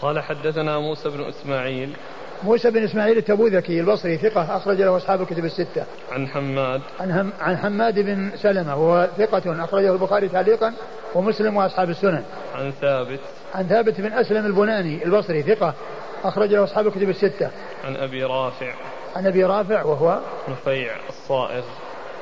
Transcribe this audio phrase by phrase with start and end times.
[0.00, 1.96] قال حدثنا موسى بن إسماعيل
[2.42, 5.84] موسى بن إسماعيل التبوذكي البصري ثقة أخرج له أصحاب الكتب الستة.
[6.12, 10.74] عن حماد عن هم عن حماد بن سلمة وهو ثقة أخرجه البخاري تعليقا
[11.14, 12.24] ومسلم وأصحاب السنن.
[12.54, 13.20] عن ثابت
[13.54, 15.74] عن ثابت بن أسلم البناني البصري ثقة
[16.24, 17.50] أخرج له أصحاب الكتب الستة.
[17.84, 18.74] عن أبي رافع
[19.16, 21.64] عن أبي رافع وهو نفيع الصائغ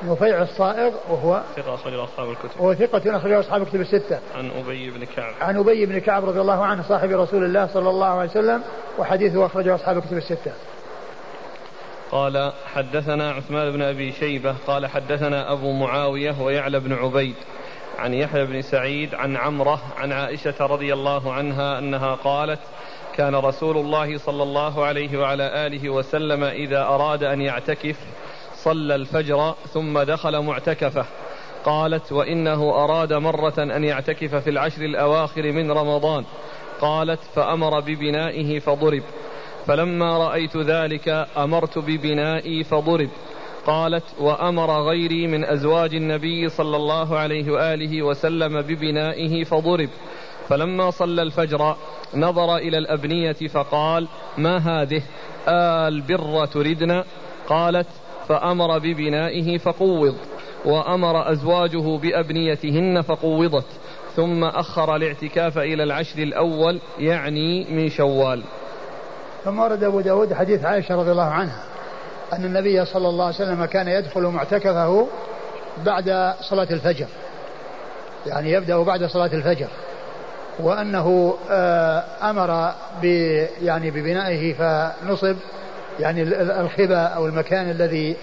[0.03, 4.19] نفيع الصائغ وهو ثقة أخرج أصحاب الكتب وهو ثقة أخرجه أصحاب الكتب الستة.
[4.35, 7.89] عن أبي بن كعب عن أبي بن كعب رضي الله عنه صاحب رسول الله صلى
[7.89, 8.63] الله عليه وسلم
[8.97, 10.51] وحديثه أخرجه أصحاب الكتب الستة.
[12.11, 17.35] قال حدثنا عثمان بن أبي شيبة قال حدثنا أبو معاوية ويعلى بن عبيد
[17.99, 22.59] عن يحيى بن سعيد عن عمرة عن عائشة رضي الله عنها أنها قالت
[23.15, 27.95] كان رسول الله صلى الله عليه وعلى آله وسلم إذا أراد أن يعتكف
[28.65, 31.05] صلى الفجر ثم دخل معتكفة.
[31.65, 36.25] قالت وإنه أراد مرة أن يعتكف في العشر الأواخر من رمضان.
[36.81, 39.03] قالت فأمر ببنائه فضرب.
[39.67, 43.09] فلما رأيت ذلك أمرت ببنائي فضرب.
[43.67, 49.89] قالت وأمر غيري من أزواج النبي صلى الله عليه وآله وسلم ببنائه فضرب.
[50.49, 51.75] فلما صلى الفجر
[52.15, 54.07] نظر إلى الأبنية فقال
[54.37, 55.01] ما هذه؟
[55.47, 57.03] آل بر تردن
[57.49, 57.87] قالت
[58.27, 60.15] فأمر ببنائه فقوض
[60.65, 63.65] وأمر أزواجه بأبنيتهن فقوضت
[64.15, 68.43] ثم أخر الاعتكاف إلى العشر الأول يعني من شوال.
[69.43, 71.63] ثم ورد أبو داود حديث عائشة رضي الله عنها
[72.33, 75.07] أن النبي صلى الله عليه وسلم كان يدخل معتكفه
[75.85, 77.07] بعد صلاة الفجر.
[78.25, 79.67] يعني يبدأ بعد صلاة الفجر.
[80.59, 82.73] وأنه آه، أمر
[83.61, 85.35] يعني ببنائه فنصب
[85.99, 86.21] يعني
[86.61, 88.15] الخبا أو المكان الذي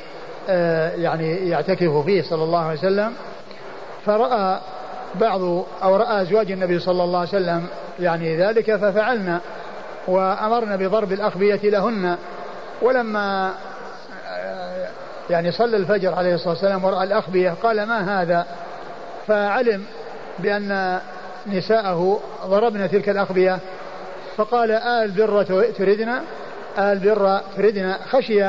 [0.49, 3.13] آه، يعني يعتكف فيه صلى الله عليه وسلم
[4.07, 4.61] فرأى
[5.15, 5.41] بعض
[5.83, 7.67] أو رأى أزواج النبي صلى الله عليه وسلم
[8.01, 9.41] يعني ذلك ففعلنا
[10.07, 12.17] وأمرنا بضرب الأخبية لهن.
[12.83, 13.53] ولما
[14.29, 14.89] آه،
[15.31, 18.47] يعني صلى الفجر عليه الصلاة والسلام ورأى الأخبية قال ما هذا؟
[19.27, 19.85] فعلم
[20.39, 21.01] بأن
[21.47, 23.59] نساءه ضربن تلك الأخبية
[24.37, 25.43] فقال آل بر
[25.79, 26.23] تردنا
[26.79, 28.45] آل بر تردنا خشي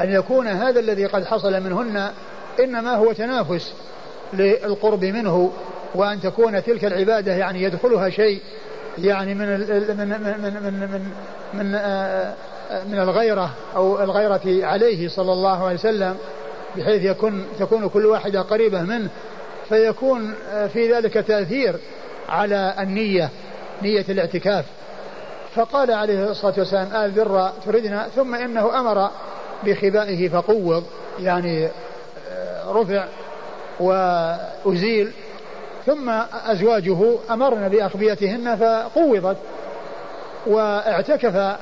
[0.00, 2.10] أن يكون هذا الذي قد حصل منهن
[2.60, 3.72] إنما هو تنافس
[4.32, 5.52] للقرب منه
[5.94, 8.40] وأن تكون تلك العبادة يعني يدخلها شيء
[8.98, 11.10] يعني من من من من من من,
[11.54, 12.34] من, آه،
[12.88, 16.16] من الغيرة أو الغيرة عليه صلى الله عليه وسلم
[16.76, 19.08] بحيث يكون تكون كل واحدة قريبة منه.
[19.68, 21.76] فيكون آه، في ذلك تأثير
[22.28, 23.30] على النية
[23.82, 24.64] نية الاعتكاف.
[25.54, 29.10] فقال عليه الصلاة والسلام آل بر تردنا ثم إنه أمر
[29.64, 30.84] بخبائه فقوض
[31.20, 31.68] يعني
[32.30, 33.04] آه، رفع
[33.80, 35.12] وأزيل.
[35.86, 36.10] ثم
[36.46, 36.98] أزواجه
[37.30, 39.36] أمرن بأخبيتهن فقوضت
[40.46, 41.56] واعتكف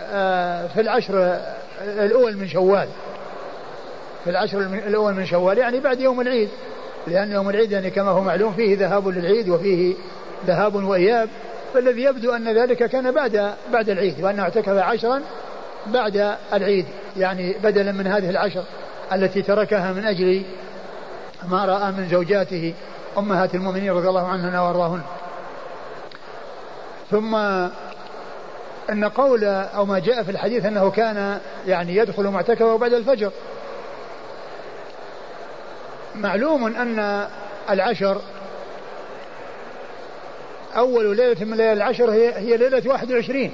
[0.00, 1.40] آه، في العشر
[1.82, 2.88] الأول من شوال.
[4.24, 6.48] في العشر الأول من شوال يعني بعد يوم العيد.
[7.06, 9.94] لأن يوم العيد يعني كما هو معلوم فيه ذهاب للعيد وفيه
[10.46, 11.28] ذهاب وإياب.
[11.74, 15.22] فالذي يبدو أن ذلك كان بعد بعد العيد وأنه اعتكف عشرا
[15.86, 18.64] بعد العيد يعني بدلا من هذه العشر
[19.12, 20.42] التي تركها من أجل
[21.48, 22.74] ما رأى من زوجاته
[23.18, 25.00] أمهات المؤمنين رضي الله عنهن وأرضاهن.
[27.10, 27.34] ثم
[28.90, 33.30] أن قول أو ما جاء في الحديث أنه كان يعني يدخل معتكفه بعد الفجر.
[36.14, 37.26] معلوم أن
[37.70, 38.20] العشر
[40.76, 43.52] أول ليلة من ليالي العشر هي, هي ليلة 21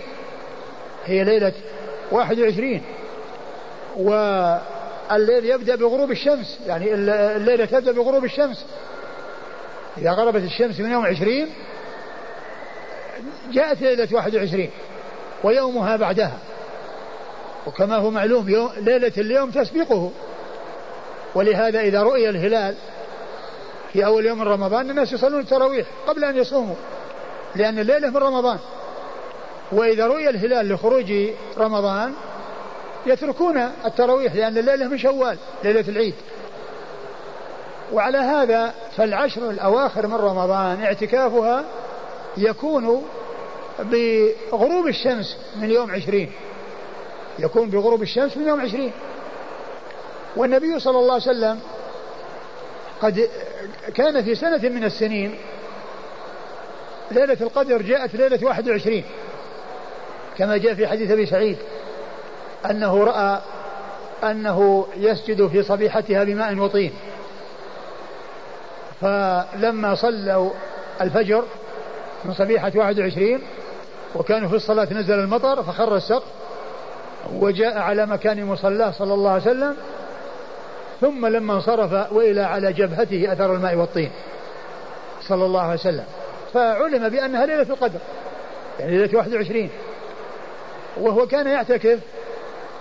[1.05, 1.53] هي ليلة
[2.11, 2.83] 21
[3.97, 6.59] والليل يبدأ بغروب الشمس.
[6.67, 8.67] يعني الليلة تبدأ بغروب الشمس.
[9.99, 11.49] إذا غربت الشمس من يوم 20
[13.53, 14.71] جاءت ليلة 21
[15.45, 16.39] ويومها بعدها.
[17.67, 20.11] وكما هو معلوم يوم ليلة اليوم تسبقه.
[21.35, 22.75] ولهذا إذا رؤي الهلال
[23.93, 26.75] في أول يوم من رمضان الناس يصلون التراويح قبل أن يصوموا.
[27.57, 28.59] لأن الليلة من رمضان.
[29.73, 31.13] وإذا رؤي الهلال لخروج
[31.59, 32.15] رمضان
[33.07, 36.15] يتركون التراويح لأن الليلة من شوال ليلة العيد.
[37.93, 41.65] وعلى هذا فالعشر الأواخر من رمضان اعتكافها
[42.37, 43.03] يكون
[43.79, 46.33] بغروب الشمس من يوم عشرين.
[47.39, 48.93] يكون بغروب الشمس من يوم عشرين.
[50.37, 51.61] والنبي صلى الله عليه وسلم
[53.03, 53.29] قد
[53.95, 55.39] كان في سنة من السنين
[57.13, 59.03] ليلة القدر جاءت ليلة 21
[60.39, 61.57] كما جاء في حديث أبي سعيد
[62.71, 63.41] أنه رأى
[64.25, 66.93] أنه يسجد في صبيحتها بماء وطين.
[69.01, 70.51] فلما صلوا
[71.01, 71.45] الفجر
[72.25, 73.41] من صبيحة 21
[74.15, 76.29] وكانوا في الصلاة نزل المطر فخر السقف
[77.35, 79.77] وجاء على مكان مصلاه صلى الله عليه وسلم
[81.01, 84.11] ثم لما انصرف وإلى على جبهته أثر الماء والطين
[85.29, 86.05] صلى الله عليه وسلم.
[86.55, 87.99] فعلم بأنها ليلة القدر.
[88.81, 89.71] يعني ليلة 21
[90.97, 91.99] وهو كان يعتكف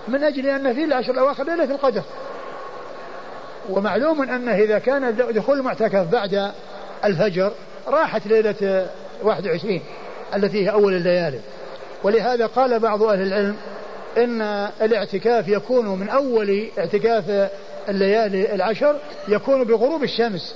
[0.08, 2.02] من أجل أن في العشر الأواخر ليلة القدر.
[3.70, 6.52] ومعلوم أنه إذا كان دخول المعتكف بعد
[7.04, 7.52] الفجر
[7.86, 8.86] راحت ليلة
[9.22, 9.80] 21
[10.34, 11.38] التي هي أول الليالي.
[12.02, 13.56] ولهذا قال بعض أهل العلم
[14.16, 14.42] إن
[14.82, 17.50] الاعتكاف يكون من أول اعتكاف
[17.88, 18.96] الليالي العشر
[19.28, 20.54] يكون بغروب الشمس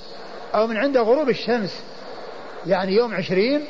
[0.55, 1.81] أو من عند غروب الشمس.
[2.65, 3.61] يعني يوم عشرين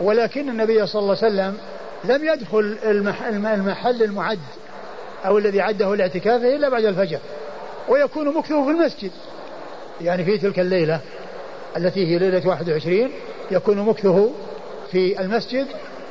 [0.00, 1.58] ولكن النبي صلى الله عليه وسلم
[2.04, 4.38] لم يدخل المحل المعد
[5.26, 7.18] أو الذي عده لاعتكافه إلا بعد الفجر
[7.88, 9.10] ويكون مكثه في المسجد.
[10.00, 11.00] يعني في تلك الليلة
[11.76, 13.10] التي هي ليلة 21
[13.50, 14.30] يكون مكثه
[14.90, 15.66] في المسجد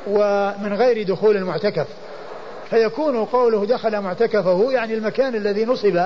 [0.06, 1.86] ومن غير دخول المعتكف.
[2.70, 6.00] فيكون قوله دخل معتكفه يعني المكان الذي نصب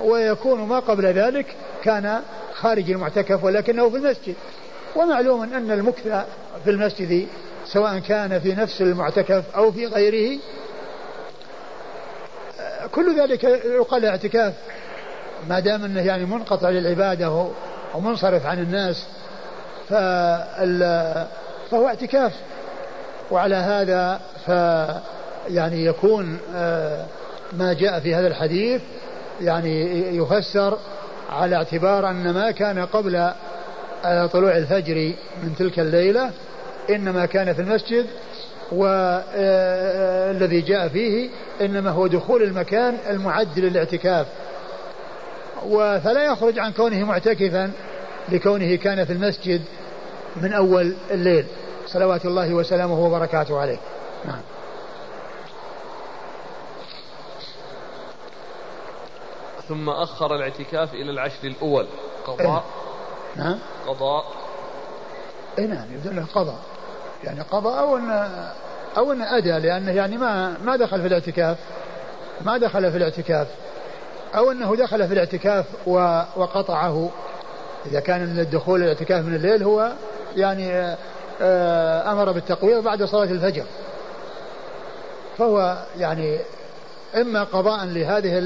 [0.00, 1.46] ويكون ما قبل ذلك
[1.84, 2.20] كان
[2.54, 4.34] خارج المعتكف ولكنه في المسجد.
[4.96, 6.02] ومعلوم أن المكث
[6.64, 7.26] في المسجد
[7.66, 10.38] سواء كان في نفس المعتكف أو في غيره
[12.92, 14.54] كل ذلك يقال اعتكاف
[15.48, 17.46] ما دام أنه يعني منقطع للعبادة
[17.94, 19.06] ومنصرف عن الناس
[21.70, 22.32] فهو اعتكاف.
[23.32, 24.48] وعلى هذا ف
[25.48, 27.04] يعني يكون آه،
[27.52, 28.82] ما جاء في هذا الحديث
[29.40, 30.78] يعني يفسر
[31.30, 33.32] على اعتبار أن ما كان قبل
[34.32, 36.30] طلوع الفجر من تلك الليلة
[36.90, 38.06] إنما كان في المسجد
[38.72, 44.26] والذي آه، جاء فيه إنما هو دخول المكان المعد للاعتكاف.
[46.04, 47.70] فلا يخرج عن كونه معتكفا
[48.28, 49.62] لكونه كان في المسجد
[50.36, 51.46] من أول الليل.
[51.86, 53.78] صلوات الله وسلامه وبركاته عليه.
[54.24, 54.40] نعم.
[59.68, 61.86] ثم أخر الاعتكاف إلى العشر الأول.
[62.26, 62.64] قضاء؟
[63.36, 64.24] نعم قضاء.
[65.58, 66.58] اي نعم يبدو له قضاء.
[67.24, 68.28] يعني قضاء أو ان
[68.96, 71.58] أو إن أدى لأنه يعني ما ما دخل في الاعتكاف.
[72.40, 73.46] ما دخل في الاعتكاف.
[74.36, 75.66] أو إنه دخل في الاعتكاف
[76.36, 77.10] وقطعه.
[77.86, 79.92] إذا كان الدخول الاعتكاف من الليل هو
[80.36, 80.96] يعني
[81.42, 83.64] آه، أمر بالتقويض بعد صلاة الفجر.
[85.38, 86.38] فهو يعني
[87.16, 88.38] إما قضاء لهذه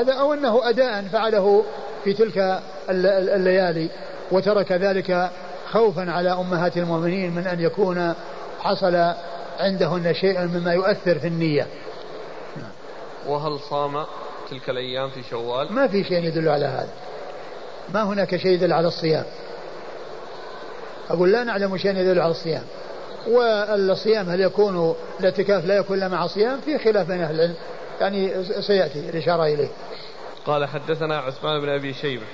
[0.00, 1.64] هذا أو أنه أداء فعله
[2.04, 3.88] في تلك الليالي.
[4.32, 5.30] وترك ذلك
[5.70, 8.14] خوفا على أمهات المؤمنين من أن يكون
[8.60, 9.14] حصل
[9.58, 11.66] عندهن شيء مما يؤثر في النية.
[13.26, 14.04] وهل صام
[14.50, 16.92] تلك الأيام في شوال؟ ما في شيء يدل على هذا.
[17.94, 19.24] ما هناك شيء يدل على الصيام.
[21.10, 22.62] أقول لا نعلم شيء يدل على الصيام.
[23.28, 27.54] والصيام هل يكون الاعتكاف لا يكون إلا مع صيام؟ في خلاف بين أهل العلم.
[28.00, 29.68] يعني سيأتي الإشارة إليه.
[30.46, 32.26] قال حدثنا عثمان بن أبي شيبة.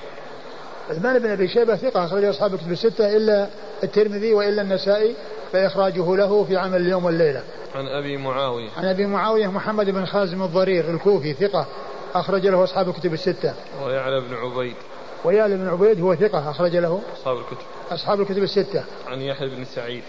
[0.90, 3.48] عثمان بن أبي شيبة ثقة أخرج أصحاب الكتب الستة إلا
[3.84, 5.14] الترمذي وإلا النسائي
[5.52, 7.42] فإخراجه له في عمل اليوم والليلة.
[7.74, 8.68] عن أبي معاوية.
[8.76, 11.66] عن أبي معاوية محمد بن خازم الضرير الكوفي ثقة
[12.14, 13.54] أخرج له أصحاب الكتب الستة.
[13.84, 14.74] ويعلى بن عبيد.
[15.24, 17.66] ويعلى بن عبيد هو ثقة أخرج له أصحاب الكتب.
[17.90, 18.84] أصحاب الكتب الستة.
[19.06, 20.02] عن يحيى بن سعيد.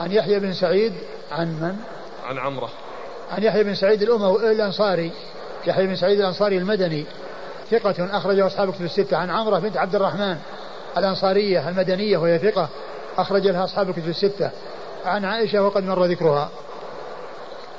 [0.00, 0.92] عن يحيى بن سعيد
[1.32, 1.76] عن من؟
[2.24, 2.70] عن عمرة.
[3.30, 5.10] عن يحيى بن سعيد الأموي الأنصاري.
[5.66, 7.04] يحيى بن سعيد الأنصاري المدني.
[7.72, 9.16] ثقة أخرجه أصحاب كتب الستة.
[9.16, 10.36] عن عمرة بنت عبد الرحمن
[10.96, 12.68] الأنصارية المدنية وهي ثقة
[13.18, 14.50] أخرج لها أصحاب الكتب الستة.
[15.04, 16.50] عن عائشة وقد مر ذكرها.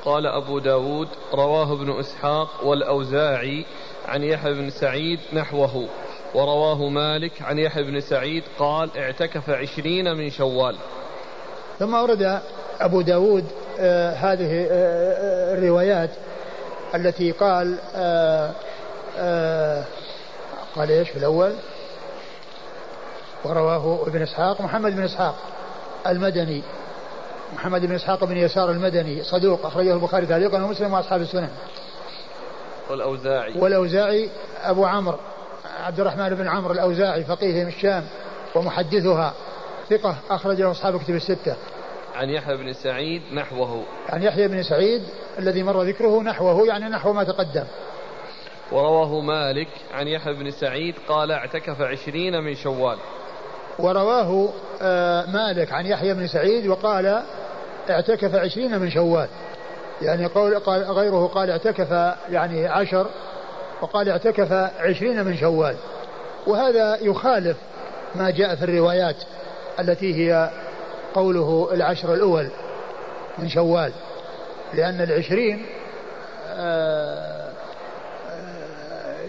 [0.05, 3.65] قال أبو داود رواه ابن إسحاق والأوزاعي
[4.07, 5.87] عن يحيى بن سعيد نحوه
[6.35, 10.75] ورواه مالك عن يحيى بن سعيد قال اعتكف عشرين من شوال.
[11.79, 12.41] ثم أورد
[12.81, 13.45] أبو داود
[13.79, 16.09] آه هذه آه, آه، الروايات
[16.95, 18.51] التي قال آه
[19.17, 19.83] آه
[20.75, 21.53] قال إيش في الأول؟
[23.45, 24.61] ورواه ابن إسحاق.
[24.61, 25.35] محمد بن إسحاق
[26.07, 26.63] المدني.
[27.55, 31.49] محمد بن إسحاق بن يسار المدني صدوق أخرجه البخاري تعليقا ومسلم وأصحاب السنن.
[32.89, 33.59] والأوزاعي.
[33.59, 34.29] والأوزاعي
[34.63, 35.17] أبو عمرو
[35.83, 38.05] عبد الرحمن بن عمرو الأوزاعي فقيه من الشام
[38.55, 39.33] ومحدثها
[39.89, 41.55] ثقة أخرجه أصحاب كتب الستة.
[42.15, 43.83] عن يحيى بن سعيد نحوه.
[44.09, 45.03] عن يحيى بن سعيد
[45.39, 47.65] الذي مر ذكره نحوه يعني نحو ما تقدم.
[48.71, 52.97] ورواه مالك عن يحيى بن سعيد قال اعتكف عشرين من شوال.
[53.79, 54.49] ورواه
[54.81, 57.23] آه، مالك عن يحيى بن سعيد وقال
[57.89, 59.27] اعتكف عشرين من شوال.
[60.01, 61.91] يعني قول قال غيره قال اعتكف
[62.29, 63.07] يعني عشر
[63.81, 65.75] وقال اعتكف عشرين من شوال.
[66.47, 67.57] وهذا يخالف
[68.15, 69.15] ما جاء في الروايات
[69.79, 70.49] التي هي
[71.13, 72.49] قوله العشر الأول
[73.37, 73.91] من شوال.
[74.73, 75.65] لأن العشرين
[76.49, 77.32] آه،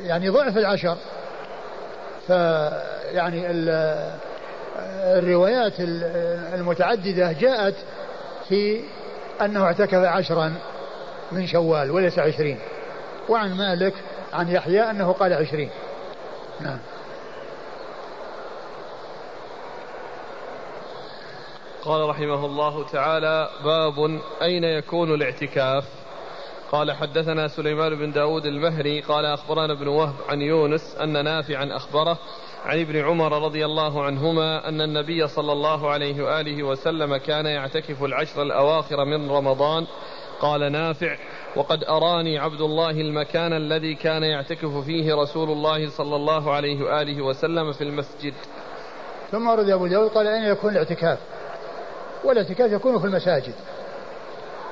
[0.04, 0.96] يعني ضعف العشر.
[2.26, 3.46] فيعني
[5.18, 5.72] الروايات
[6.54, 7.74] المتعددة جاءت
[8.48, 8.80] في
[9.42, 10.54] أنه اعتكف عشرا
[11.32, 12.58] من شوال وليس عشرين.
[13.28, 13.94] وعن مالك
[14.32, 15.70] عن يحيى أنه قال عشرين.
[16.60, 16.78] نعم.
[21.84, 25.84] قال رحمه الله تعالى باب أين يكون الاعتكاف؟
[26.74, 32.18] قال حدثنا سليمان بن داود المهري قال أخبرنا ابن وهب عن يونس أن نافعا أخبره
[32.64, 38.04] عن ابن عمر رضي الله عنهما أن النبي صلى الله عليه وآله وسلم كان يعتكف
[38.04, 39.86] العشر الأواخر من رمضان.
[40.40, 41.16] قال نافع
[41.56, 47.22] وقد أراني عبد الله المكان الذي كان يعتكف فيه رسول الله صلى الله عليه وآله
[47.22, 48.34] وسلم في المسجد.
[49.32, 51.18] ثم ورد أبو داود قال أين يكون الاعتكاف؟
[52.24, 53.54] والإعتكاف يكون في المساجد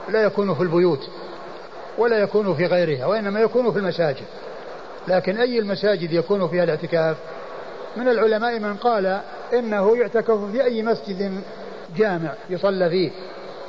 [0.09, 1.11] لا يكون في البيوت.
[1.99, 4.25] ولا يكون في غيرها وإنما يكون في المساجد.
[5.09, 7.17] لكن أي المساجد يكون فيها الاعتكاف؟
[7.97, 9.21] من العلماء من قال
[9.53, 11.43] إنه يعتكف في أي مسجد
[11.97, 13.11] جامع يصلى فيه.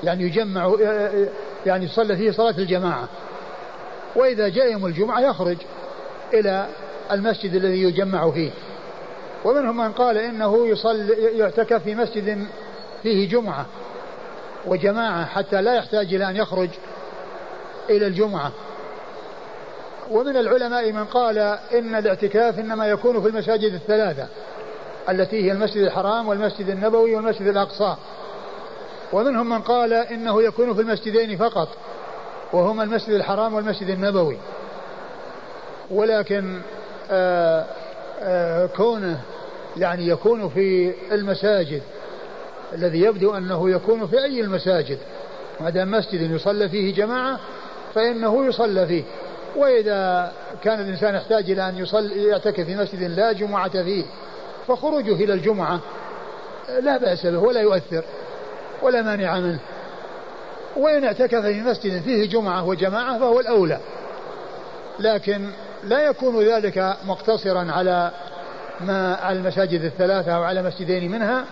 [0.03, 0.75] يعني يجمع
[1.65, 3.07] يعني يصلى فيه صلاة الجماعة.
[4.15, 5.57] وإذا جاء يوم الجمعة يخرج
[6.33, 6.67] إلى
[7.11, 8.51] المسجد الذي يجمع فيه.
[9.45, 12.47] ومنهم من قال إنه يصلي يعتكف في مسجد
[13.03, 13.65] فيه جمعة.
[14.67, 16.69] وجماعة حتى لا يحتاج إلى أن يخرج
[17.89, 18.51] إلى الجمعة.
[20.11, 21.37] ومن العلماء من قال
[21.73, 24.27] إن الاعتكاف إنما يكون في المساجد الثلاثة
[25.09, 27.95] التي هي المسجد الحرام والمسجد النبوي والمسجد الأقصى.
[29.13, 31.67] ومنهم من قال إنه يكون في المسجدين فقط
[32.53, 34.37] وهما المسجد الحرام والمسجد النبوي.
[35.91, 36.61] ولكن
[37.11, 37.65] آآ آه،
[38.21, 39.21] آآ آه، كونه
[39.77, 41.81] يعني يكون في المساجد
[42.73, 44.97] الذي يبدو أنه يكون في أي المساجد
[45.59, 47.39] ما دام مسجد يصلى فيه جماعة
[47.95, 49.03] فإنه يصلى فيه.
[49.55, 50.31] وإذا
[50.63, 54.03] كان الإنسان يحتاج إلى أن يصلي يعتكف في مسجد لا جمعة فيه
[54.67, 55.79] فخروجه إلى الجمعة
[56.81, 58.03] لا بأس به ولا يؤثر
[58.81, 59.59] ولا مانع منه.
[60.77, 63.79] وإن اعتكف في مسجد فيه جمعة وجماعة فهو الأولى.
[64.99, 65.49] لكن
[65.83, 68.11] لا يكون ذلك مقتصرا على
[68.81, 71.45] ما على المساجد الثلاثة أو على مسجدين منها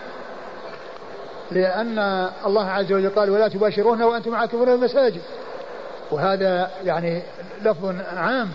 [1.52, 2.00] لأن
[2.46, 5.22] الله عز وجل قال ولا تباشرون وأنتم عاكفون في المساجد.
[6.12, 7.22] وهذا يعني
[7.62, 8.50] لفظ عام.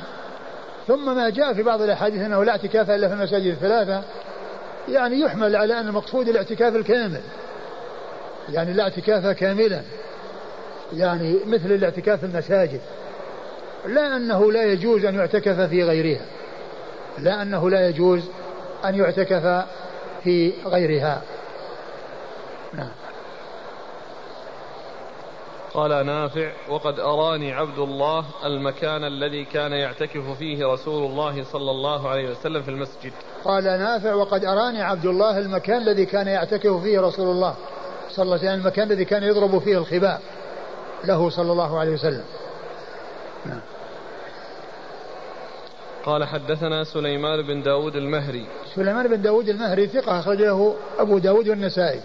[0.86, 4.02] ثم ما جاء في بعض الأحاديث أنه لا اعتكاف إلا في المساجد الثلاثة
[4.88, 7.20] يعني يحمل على أن المقصود الاعتكاف الكامل.
[8.48, 9.82] يعني لا اعتكاف كاملا
[10.92, 12.80] يعني مثل الاعتكاف في المساجد.
[13.86, 16.24] لا أنه لا يجوز أن يعتكف في غيرها.
[17.18, 18.22] لا أنه لا يجوز
[18.84, 19.64] أن يعتكف
[20.24, 21.22] في غيرها.
[22.74, 23.05] نعم.
[25.76, 32.08] قال نافع وقد أراني عبد الله المكان الذي كان يعتكف فيه رسول الله صلى الله
[32.08, 33.12] عليه وسلم في المسجد.
[33.44, 37.54] قال نافع وقد أراني عبد الله المكان الذي كان يعتكف فيه رسول الله
[38.10, 40.20] صلى الله عليه وسلم المكان الذي كان يضرب فيه الخباء
[41.04, 42.24] له صلى الله عليه وسلم.
[43.46, 43.60] نعم.
[46.04, 48.46] قال حدثنا سليمان بن داود المهري.
[48.74, 52.00] سليمان بن داود المهري ثقة أخرجه أبو داود والنسائي.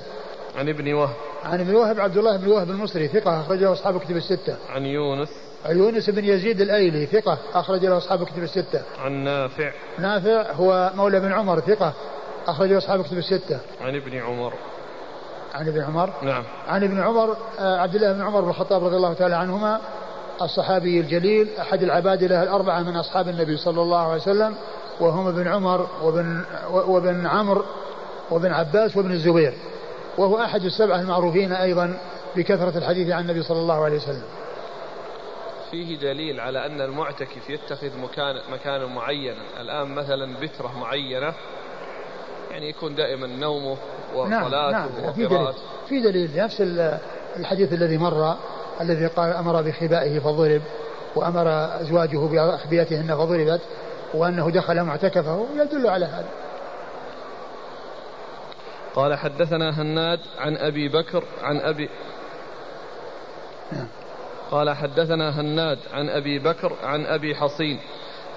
[0.56, 1.16] عن ابن وهب.
[1.44, 4.56] عن ابن وهب عبد الله بن وهب المصري ثقة أخرج له أصحاب كتب الستة.
[4.70, 5.30] عن يونس.
[5.66, 8.82] عن يونس بن يزيد الأيلي ثقة أخرج له أصحاب كتب الستة.
[9.00, 9.72] عن نافع.
[10.00, 11.94] نافع هو مولى بن عمر ثقة
[12.48, 13.60] أخرج له أصحاب كتب الستة.
[13.82, 14.54] عن ابن عمر.
[15.54, 16.14] عن ابن عمر.
[16.22, 16.44] نعم.
[16.68, 19.82] عن ابن عمر آه، عبد الله بن عمر بن الخطاب رضي الله تعالى عنهما
[20.42, 24.56] الصحابي الجليل أحد العبادلة الأربعة من أصحاب النبي صلى الله عليه وسلم
[25.00, 27.66] وهم ابن عمر وابن وابن عمرو
[28.30, 29.54] وابن عباس وابن الزبير.
[30.18, 31.98] وهو أحد السبعة المعروفين أيضا
[32.36, 34.24] بكثرة الحديث عن النبي صلى الله عليه وسلم.
[35.72, 39.62] فيه دليل على أن المعتكف يتخذ مكان مكانا معينا.
[39.62, 41.34] الآن مثلا بترة معينة
[42.52, 43.78] يعني يكون دائما نومه
[44.16, 45.54] وصلاته نعم نعم في دليل
[45.90, 46.32] في دليل.
[46.38, 46.62] نفس
[47.40, 48.36] الحديث الذي مر
[48.82, 50.62] الذي قال أمر بخبائه فضرب
[51.16, 51.48] وأمر
[51.82, 53.62] أزواجه بأخبيتهن فضربت
[54.14, 56.30] وأنه دخل معتكفه يدل على هذا.
[58.96, 61.90] قال حدثنا هناد عن أبي بكر عن أبي
[64.52, 67.80] قال حدثنا هناد عن أبي بكر عن أبي حصين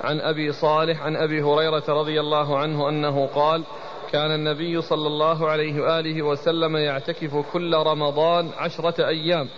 [0.04, 3.64] عن أبي صالح عن أبي هريرة رضي الله عنه أنه قال
[4.12, 9.48] كان النبي صلى الله عليه وآله وسلم يعتكف كل رمضان عشرة أيام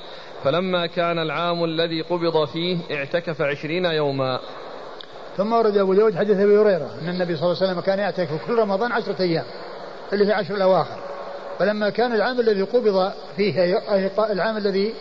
[0.44, 4.40] فلما كان العام الذي قبض فيه اعتكف عشرين يوما.
[5.36, 8.46] ثم ورد أبو داود حديث أبي هريرة أن النبي صلى الله عليه وسلم كان يعتكف
[8.46, 9.44] كل رمضان عشرة أيام.
[10.12, 10.98] اللي في عشر الأواخر.
[11.58, 13.78] فلما كان العام الذي قبض فيه
[14.18, 14.94] العام الذي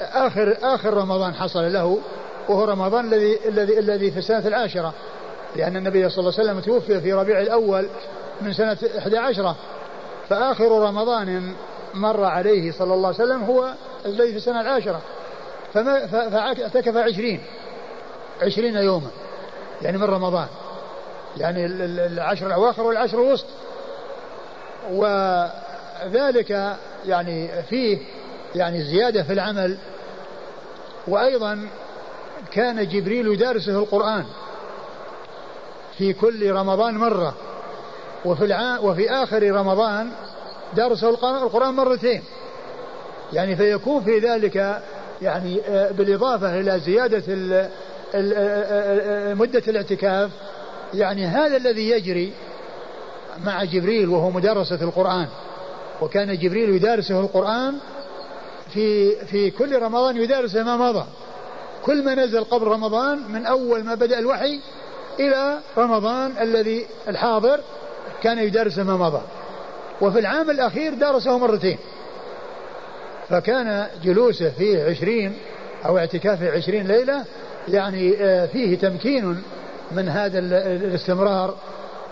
[0.00, 1.98] آخر آخر رمضان حصل له
[2.48, 4.94] وهو رمضان الذي الذي الذي في السنة العاشرة.
[5.56, 7.88] لأن النبي صلى الله عليه وسلم توفي في ربيع الأول
[8.40, 9.54] من سنة 11
[10.28, 11.54] فآخر رمضان
[11.94, 13.72] مر عليه صلى الله عليه وسلم هو
[14.06, 15.00] الذي في السنة العاشرة.
[15.74, 17.40] فاعتكف عشرين.
[18.42, 19.10] عشرين يوما.
[19.82, 20.46] يعني من رمضان.
[21.36, 21.66] يعني
[22.06, 23.46] العشر الأواخر والعشر الوسط.
[24.90, 26.76] وذلك
[27.06, 27.98] يعني فيه
[28.54, 29.78] يعني زيادة في العمل
[31.08, 31.68] وأيضا
[32.52, 34.24] كان جبريل يدارسه القرآن
[35.98, 37.34] في كل رمضان مرة
[38.24, 38.78] وفي الع...
[38.78, 40.10] وفي آخر رمضان
[40.76, 42.22] درسه القرآن مرتين
[43.32, 44.82] يعني فيكون في ذلك
[45.22, 47.22] يعني آه، بالإضافة إلى زيادة.
[47.54, 47.70] آه،
[48.14, 50.30] آه، مدة الاعتكاف
[50.94, 52.32] يعني هذا الذي يجري
[53.44, 55.28] مع جبريل وهو مدرسة القرآن.
[56.02, 57.74] وكان جبريل يدارسه القرآن
[58.74, 61.04] في في كل رمضان يدارسه ما مضى.
[61.82, 64.60] كل ما نزل قبل رمضان من أول ما بدأ الوحي
[65.20, 67.60] إلى رمضان الذي الحاضر
[68.22, 69.20] كان يدرس ما مضى.
[70.00, 71.78] وفي العام الأخير درسه مرتين.
[73.28, 75.36] فكان جلوسه فيه عشرين
[75.86, 77.24] أو اعتكافه عشرين ليلة
[77.68, 79.42] يعني آه، فيه تمكين
[79.92, 81.54] من هذا الاستمرار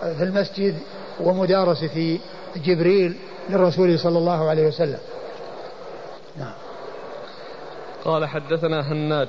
[0.01, 0.75] في المسجد.
[1.21, 2.19] ومدارسة
[2.57, 3.17] جبريل
[3.51, 4.99] للرسول صلى الله عليه وسلم.
[6.39, 6.55] نعم.
[8.05, 9.29] قال حدثنا هناد.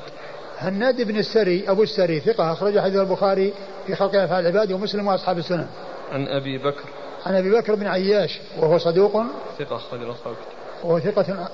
[0.58, 3.54] هناد بن السري أبو السري ثقة أخرج حديث البخاري
[3.88, 5.68] في خلق أفعال العباد ومسلم وأصحاب السنن.
[6.12, 6.89] عن أبي بكر.
[7.25, 9.24] عن أبي بكر بن عياش وهو صدوق.
[9.60, 10.84] ثقة أخرج أصحاب الكتب.
[10.84, 11.50] وهو ثقة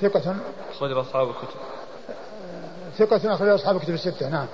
[0.00, 0.36] ثقة.
[0.72, 1.60] أخرج أصحاب الكتب.
[2.98, 4.46] ثقة أخرج أصحاب الكتب الستة نعم.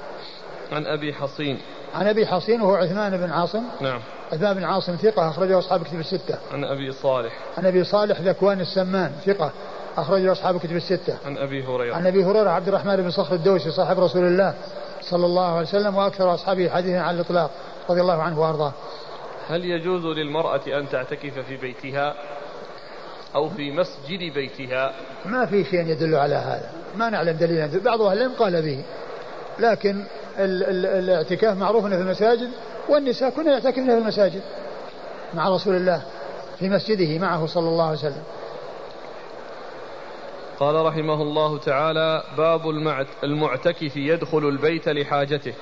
[0.72, 1.58] عن أبي حصين
[1.94, 4.00] عن أبي حصين وهو عثمان بن عاصم نعم
[4.32, 8.60] عثمان بن عاصم ثقة أخرجه أصحاب الكتب الستة عن أبي صالح عن أبي صالح ذكوان
[8.60, 9.52] السمان ثقة
[9.96, 11.16] أخرجه أصحاب الكتب الستة.
[11.26, 11.94] عن أبي هريرة.
[11.94, 14.54] عن أبي هريرة عبد الرحمن بن صخر الدوسي صاحب رسول الله
[15.00, 17.50] صلى الله عليه وسلم وأكثر أصحابه حديثا على الإطلاق
[17.90, 18.72] رضي الله عنه وأرضاه.
[19.48, 22.14] هل يجوز للمرأة أن تعتكف في بيتها
[23.34, 24.92] أو في مسجد بيتها؟
[25.24, 28.84] ما في شيء يدل على هذا، ما نعلم دليلا، بعض أهل العلم قال به.
[29.58, 30.04] لكن
[30.38, 32.50] الاعتكاف معروف في المساجد
[32.88, 34.42] والنساء كنا يعتكفن في المساجد
[35.34, 36.02] مع رسول الله
[36.58, 38.22] في مسجده معه صلى الله عليه وسلم.
[40.60, 42.60] قال رحمه الله تعالى باب
[43.24, 45.54] المعتكف يدخل البيت لحاجته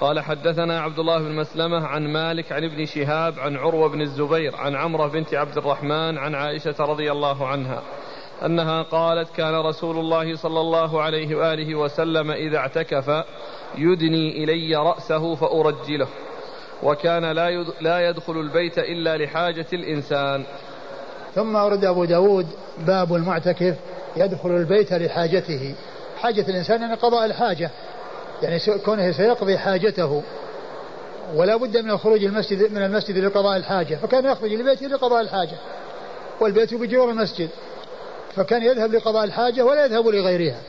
[0.00, 4.56] قال حدثنا عبد الله بن مسلمة عن مالك عن ابن شهاب عن عروة بن الزبير
[4.56, 7.82] عن عمرة بنت عبد الرحمن عن عائشة رضي الله عنها
[8.44, 13.24] أنها قالت كان رسول الله صلى الله عليه وآله وسلم إذا اعتكف
[13.78, 16.08] يدني إلي رأسه فأرجله.
[16.82, 20.44] وكان لا لا يدخل البيت إلا لحاجة الإنسان.
[21.34, 22.46] ثم ورد أبو داود
[22.86, 23.76] باب المعتكف
[24.16, 25.74] يدخل البيت لحاجته.
[26.20, 27.70] حاجة الإنسان يعني قضاء الحاجة.
[28.42, 30.22] يعني كونه سيقضي حاجته.
[31.34, 33.94] ولا بد من الخروج المسجد من المسجد لقضاء الحاجة.
[33.94, 35.56] فكان يخرج لبيته لقضاء الحاجة.
[36.40, 37.48] والبيت بجوار المسجد.
[38.34, 40.60] فكان يذهب لقضاء الحاجة ولا يذهب لغيرها.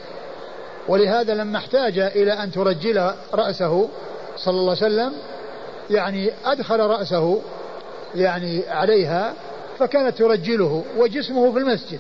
[0.87, 3.89] ولهذا لما احتاج إلى أن ترجل رأسه
[4.37, 5.13] صلى الله عليه وسلم
[5.89, 7.41] يعني أدخل رأسه
[8.15, 9.33] يعني عليها
[9.79, 11.99] فكانت ترجله وجسمه في المسجد.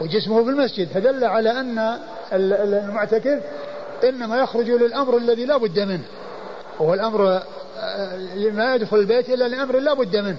[0.00, 1.98] وجسمه في المسجد فدل على أن
[2.32, 3.42] المعتكف
[4.04, 6.04] إنما يخرج للأمر الذي لا بد منه.
[6.78, 7.40] وهو الأمر
[7.78, 8.18] آه،
[8.52, 10.36] ما يدخل البيت إلا لأمر لا بد منه.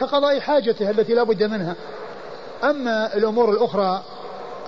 [0.00, 1.74] كقضاء حاجته التي لا بد منها.
[2.64, 4.02] أما الأمور الأخرى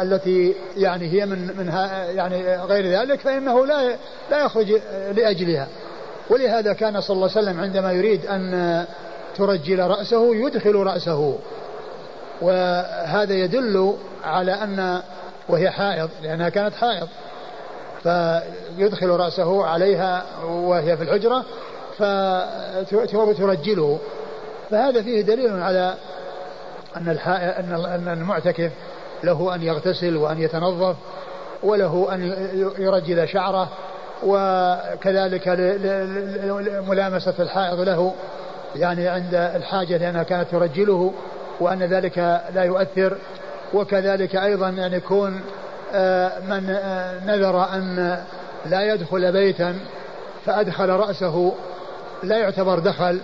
[0.00, 3.96] التي يعني هي من منها يعني غير ذلك فإنه لا
[4.30, 4.72] لا يخرج
[5.16, 5.68] لأجلها.
[6.30, 8.84] ولهذا كان صلى الله عليه وسلم عندما يريد أن
[9.36, 11.38] ترجل رأسه يدخل رأسه.
[12.40, 15.02] وهذا يدل على أن
[15.48, 17.08] وهي حائض لأنها كانت حائض.
[18.02, 21.44] فيدخل رأسه عليها وهي في الحجرة
[21.98, 23.98] فترجله.
[24.70, 25.94] فهذا فيه دليل على
[26.96, 28.70] أن أن المعتكف
[29.24, 30.96] له أن يغتسل وأن يتنظف
[31.62, 32.32] وله أن
[32.78, 33.68] يرجل شعره
[34.22, 35.48] وكذلك
[36.88, 38.14] ملامسة الحائض له
[38.76, 41.12] يعني عند الحاجة لأنها كانت ترجله
[41.60, 42.18] وأن ذلك
[42.54, 43.16] لا يؤثر.
[43.74, 45.40] وكذلك أيضا أن يكون
[45.94, 48.18] آه، من آه، نذر أن
[48.66, 49.78] لا يدخل بيتا
[50.46, 51.52] فأدخل رأسه
[52.22, 53.20] لا يعتبر دخل.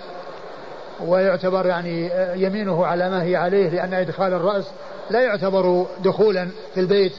[1.01, 4.65] ويعتبر يعني آه، يمينه على ما هي عليه لأن إدخال الرأس
[5.11, 7.13] لا يعتبر دخولا في البيت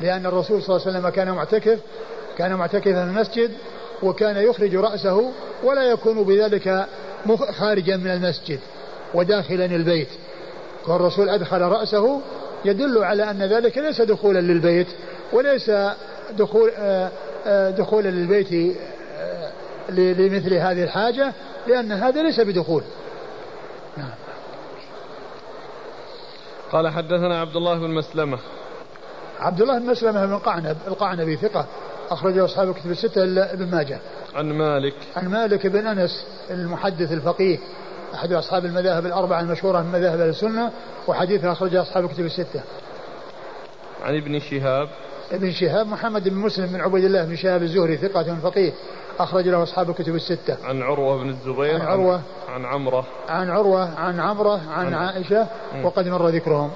[0.00, 1.78] لأن الرسول صلى الله عليه وسلم كان معتكف
[2.38, 3.50] كان معتكفا في المسجد
[4.02, 5.30] وكان يخرج رأسه
[5.64, 6.86] ولا يكون بذلك
[7.50, 8.60] خارجا من المسجد
[9.14, 10.08] وداخلا البيت.
[10.88, 12.20] والرسول أدخل رأسه
[12.64, 14.86] يدل على أن ذلك ليس دخولا للبيت
[15.32, 15.70] وليس
[16.38, 17.10] دخول آه،
[17.46, 18.76] آه، دخولا للبيت
[19.88, 21.32] لمثل هذه الحاجة
[21.66, 22.82] لأن هذا ليس بدخول.
[26.72, 28.38] قال حدثنا عبد الله بن مسلمة.
[29.40, 31.66] عبد الله بن مسلمة بن قعنب القعنبي ثقة
[32.10, 33.98] أخرجه أصحاب الكتب الستة إلا ابن ماجه.
[34.34, 34.94] عن مالك.
[35.16, 37.58] عن مالك بن أنس المحدث الفقيه
[38.14, 40.70] أحد أصحاب المذاهب الأربعة المشهورة من مذاهب السنة
[41.06, 42.62] وحديثه أخرجه أصحاب الكتب الستة.
[44.02, 44.88] عن ابن شهاب.
[45.32, 48.72] ابن شهاب محمد بن مسلم بن عبيد الله بن شهاب الزهري ثقة فقيه.
[49.18, 50.56] أخرج له أصحاب الكتب الستة.
[50.64, 51.74] عن عروة بن الزبير.
[51.74, 52.22] عن عروة.
[52.48, 53.04] عن عمرة.
[53.28, 55.46] عن عروة عن عمرة عن, عن عائشة
[55.82, 56.70] وقد مر ذكرهم.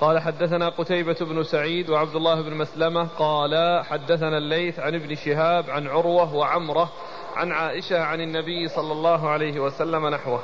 [0.00, 5.70] قال حدثنا قتيبة بن سعيد وعبد الله بن مسلمة قال حدثنا الليث عن ابن شهاب
[5.70, 6.92] عن عروة وعمرة
[7.36, 10.40] عن عائشة عن النبي صلى الله عليه وسلم نحوه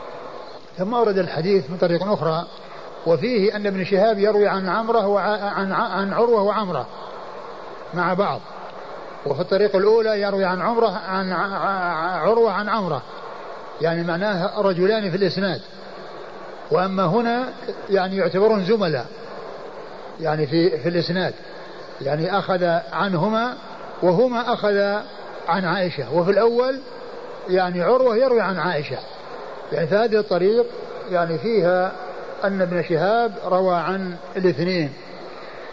[0.76, 2.46] ثم ورد الحديث من طريق أخرى
[3.06, 6.86] وفيه أن ابن شهاب يروي عن عمرة وعن عن عروة وعمرة
[7.94, 8.40] مع بعض.
[9.26, 11.32] وفي الطريق الأولى يروي عن عمرة عن
[12.12, 13.02] عروة عن عمرة.
[13.80, 15.60] يعني معناه رجلان في الإسناد.
[16.70, 17.48] وأما هنا
[17.90, 19.06] يعني يعتبرون زملاء.
[20.20, 21.34] يعني في في الإسناد.
[22.00, 23.54] يعني أخذ عنهما
[24.02, 24.76] وهما أخذ
[25.48, 26.14] عن عائشة.
[26.14, 26.80] وفي الأول
[27.48, 28.98] يعني عروة يروي عن عائشة.
[29.72, 30.66] يعني في هذه الطريق
[31.10, 31.92] يعني فيها
[32.44, 34.92] أن ابن شهاب روى عن الاثنين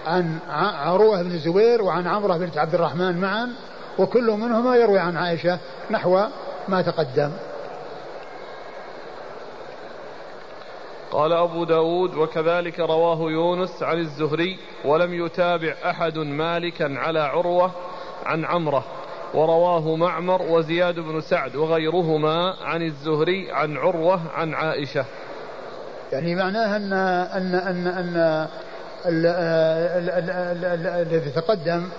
[0.05, 0.39] عن
[0.79, 3.49] عروة بن الزبير وعن عمرة بنت عبد الرحمن معا
[3.99, 5.59] وكل منهما يروي عن عائشة
[5.91, 6.19] نحو
[6.67, 7.31] ما تقدم.
[11.11, 17.71] قال أبو داود وكذلك رواه يونس عن الزهري ولم يتابع أحد مالكا على عروة
[18.25, 18.83] عن عمرة
[19.33, 25.05] ورواه معمر وزياد بن سعد وغيرهما عن الزهري عن عروة عن عائشة.
[26.11, 28.47] يعني معناه أن أن أن أن
[31.01, 31.89] الذي تقدم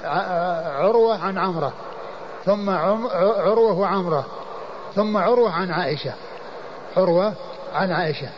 [0.65, 1.73] عروة عن عمرة
[2.45, 4.27] ثم عروة وعمرة
[4.95, 6.13] ثم عروة عن عائشة
[6.97, 7.33] عروة
[7.75, 8.29] عن عائشة.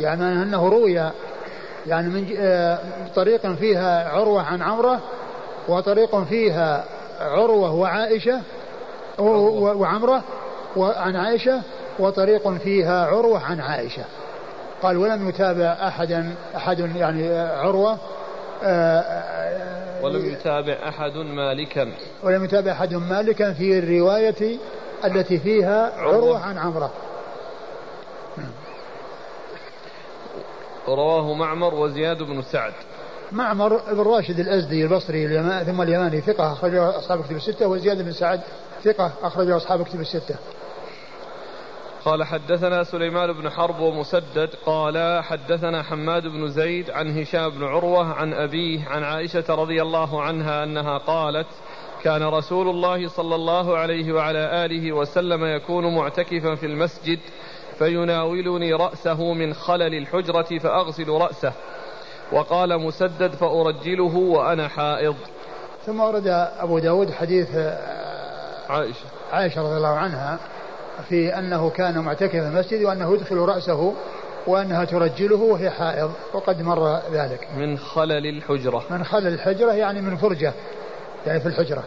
[0.00, 1.10] يعني أنه روي
[1.86, 2.36] يعني من
[3.14, 5.00] طريق فيها عروة عن عمرة
[5.68, 6.84] وطريق فيها
[7.20, 8.40] عروة وعائشة
[9.18, 10.22] وعمرة
[10.76, 11.62] وعن عائشة
[11.98, 14.04] وطريق فيها عروة عن عائشة.
[14.82, 17.98] قال ولم يتابع أحدا أحد يعني عروة
[18.62, 21.92] آه، ولم يتابع أحد مالكا.
[22.22, 24.58] ولم يتابع أحد مالكا في الرواية
[25.04, 26.38] التي فيها عروة.
[26.38, 26.92] عن عمرة.
[30.88, 32.72] رواه معمر وزياد بن سعد.
[33.32, 38.40] معمر بن راشد الأزدي البصري ثم اليماني ثقة أخرجه أصحاب كتب الستة وزياد بن سعد
[38.84, 40.34] ثقة أخرجه أصحاب كتب الستة.
[42.04, 48.12] قال حدثنا سليمان بن حرب ومسدد قال حدثنا حماد بن زيد عن هشام بن عروة
[48.12, 51.46] عن أبيه عن عائشة رضي الله عنها أنها قالت
[52.02, 57.18] كان رسول الله صلى الله عليه وعلى آله وسلم يكون معتكفا في المسجد
[57.78, 61.52] فيناولني رأسه من خلل الحجرة فأغسل رأسه.
[62.32, 65.16] وقال مسدد فأرجله وأنا حائض.
[65.86, 66.26] ثم ورد
[66.58, 67.56] أبو داود حديث
[68.68, 69.06] عائشة.
[69.32, 70.38] عائشة رضي الله عنها
[71.08, 73.94] في أنه كان معتكفا في المسجد وأنه يدخل رأسه
[74.46, 77.48] وأنها ترجله وهي حائض وقد مر ذلك.
[77.56, 78.84] من خلل الحجرة.
[78.90, 80.52] من خلل الحجرة يعني من فرجة
[81.26, 81.84] يعني في الحجرة.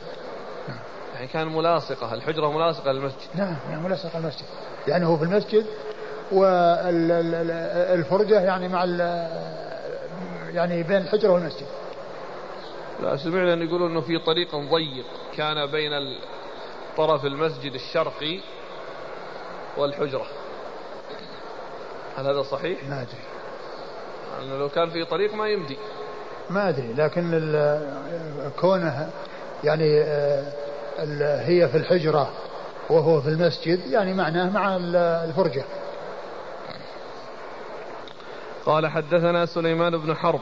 [1.15, 3.27] يعني كان ملاصقة الحجرة ملاصقة للمسجد.
[3.35, 4.45] نعم يعني ملاصقة للمسجد.
[4.87, 5.65] يعني هو في المسجد
[6.31, 8.85] والفرجة يعني مع
[10.53, 11.67] يعني بين الحجرة والمسجد.
[13.01, 15.05] لا سمعنا أن يقولون أنه في طريق ضيق
[15.37, 15.91] كان بين
[16.97, 18.39] طرف المسجد الشرقي
[19.77, 20.25] والحجرة.
[22.17, 23.23] هل هذا صحيح؟ ما أدري.
[24.41, 25.77] أنه لو كان في طريق ما يمدي.
[26.49, 27.31] ما أدري لكن
[28.59, 29.09] كونه
[29.63, 30.53] يعني آه،
[31.41, 32.29] هي في الحجرة
[32.89, 34.75] وهو في المسجد يعني معناه مع
[35.25, 35.63] الفرجة.
[38.65, 40.41] قال حدثنا سليمان بن حرب.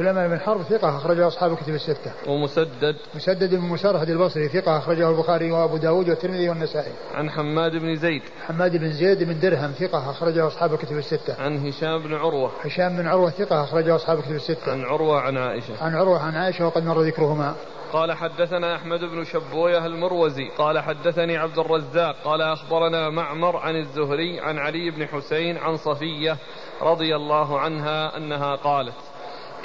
[0.00, 2.12] سليمان بن حرب ثقة أخرجه أصحاب الكتب الستة.
[2.28, 6.92] ومسدد مسدد بن مسرهد البصري ثقة أخرجه البخاري وأبو داود والترمذي والنسائي.
[7.14, 8.22] عن حماد بن زيد.
[8.46, 11.42] حماد بن زيد بن درهم ثقة أخرجه أصحاب الكتب الستة.
[11.42, 12.50] عن هشام بن عروة.
[12.62, 14.72] هشام بن عروة ثقة أخرجه أصحاب الكتب الستة.
[14.72, 15.84] عن عروة عن عائشة.
[15.84, 17.54] عن عروة عن عائشة وقد مر ذكرهما.
[17.92, 24.40] قال حدثنا أحمد بن شبوية المروزي قال حدثني عبد الرزاق قال أخبرنا معمر عن الزهري
[24.40, 26.36] عن علي بن حسين عن صفية
[26.82, 29.09] رضي الله عنها أنها قالت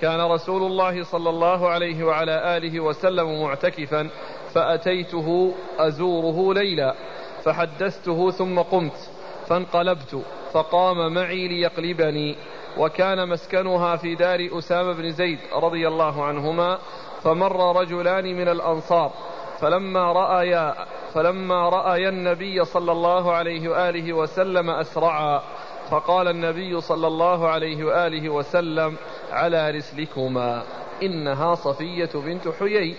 [0.06, 4.10] كان رسول الله صلى الله عليه وعلى آله وسلم معتكفا
[4.54, 6.96] فأتيته أزوره ليلا
[7.44, 9.10] فحدثته ثم قمت
[9.48, 10.22] فانقلبت
[10.54, 12.36] فقام معي ليقلبني
[12.78, 16.80] وكان مسكنها في دار أسامة بن زيد رضي الله عنهما
[17.24, 19.12] فمر رجلان من الأنصار
[19.60, 20.76] فلما رأيا
[21.14, 25.42] فلما رأيا النبي صلى الله عليه وآله وسلم أسرعا.
[25.90, 28.96] فقال النبي صلى الله عليه وآله وسلم
[29.32, 30.64] على رسلكما
[31.04, 32.96] إنها صفية بنت حيي.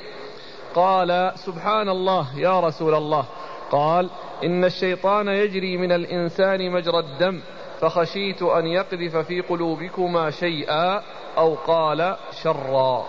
[0.75, 3.25] قال سبحان الله يا رسول الله.
[3.71, 4.11] قال
[4.45, 7.41] إن الشيطان يجري من الإنسان مجرى الدم
[7.81, 11.03] فخشيت أن يقذف في قلوبكما شيئا
[11.39, 13.07] أو قال شرا.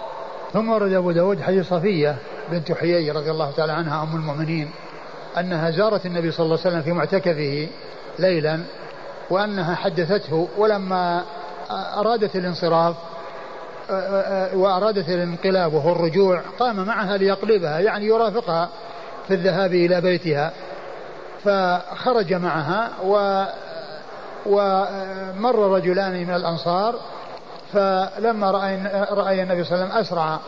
[0.53, 2.17] ثم ورد أبو داود حديث صفية
[2.51, 4.71] بنت حيي رضي الله تعالى عنها أم المؤمنين
[5.39, 7.67] أنها زارت النبي صلى الله عليه وسلم في معتكفه
[8.19, 8.63] ليلا
[9.29, 11.23] وأنها حدثته ولما
[11.71, 12.95] أرادت الانصراف
[14.53, 18.69] وأرادت الانقلاب وهو الرجوع قام معها ليقلبها يعني يرافقها
[19.27, 20.51] في الذهاب إلى بيتها.
[21.43, 23.43] فخرج معها و
[24.45, 26.95] ومر رجلان من الأنصار.
[27.73, 28.77] فلما رأى,
[29.11, 30.39] رأي النبي صلى الله عليه وسلم أسرع.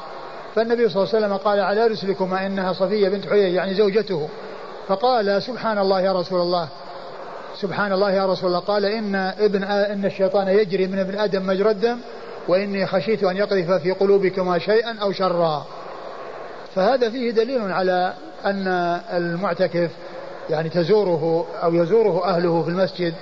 [0.55, 4.29] فالنبي صلى الله عليه وسلم قال على رسلكما إنها صفية بنت حيي يعني زوجته.
[4.87, 6.67] فقال سبحان الله يا رسول الله.
[7.55, 8.59] سبحان الله يا رسول الله.
[8.59, 11.97] قال إن ابن إن الشيطان يجري من ابن آدم مجرى الدم
[12.47, 15.65] وإني خشيت أن يقذف في قلوبكما شيئا أو شرا.
[16.75, 18.13] فهذا فيه دليل على
[18.45, 18.67] أن
[19.13, 19.89] المعتكف
[20.49, 23.13] يعني تزوره أو يزوره أهله في المسجد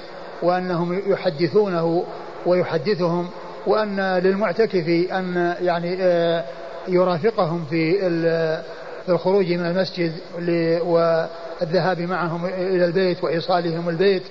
[0.42, 2.04] وأنهم يحدثونه
[2.46, 3.30] ويحدثهم
[3.68, 5.98] وأن للمعتكف أن يعني
[6.88, 8.00] يرافقهم في
[9.06, 10.14] في الخروج من المسجد
[11.62, 14.24] والذهاب معهم إلى البيت وإيصالهم البيت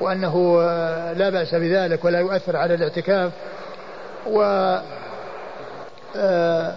[0.00, 3.32] وأنه آه، لا بأس بذلك ولا يؤثر على الاعتكاف.
[4.26, 4.42] و
[6.16, 6.74] آه،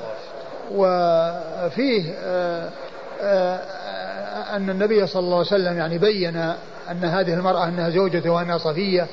[0.72, 2.14] وفيه
[4.56, 6.36] أن النبي صلى الله عليه وسلم يعني بين
[6.92, 9.08] أن هذه المرأة أنها زوجته وأنها صفية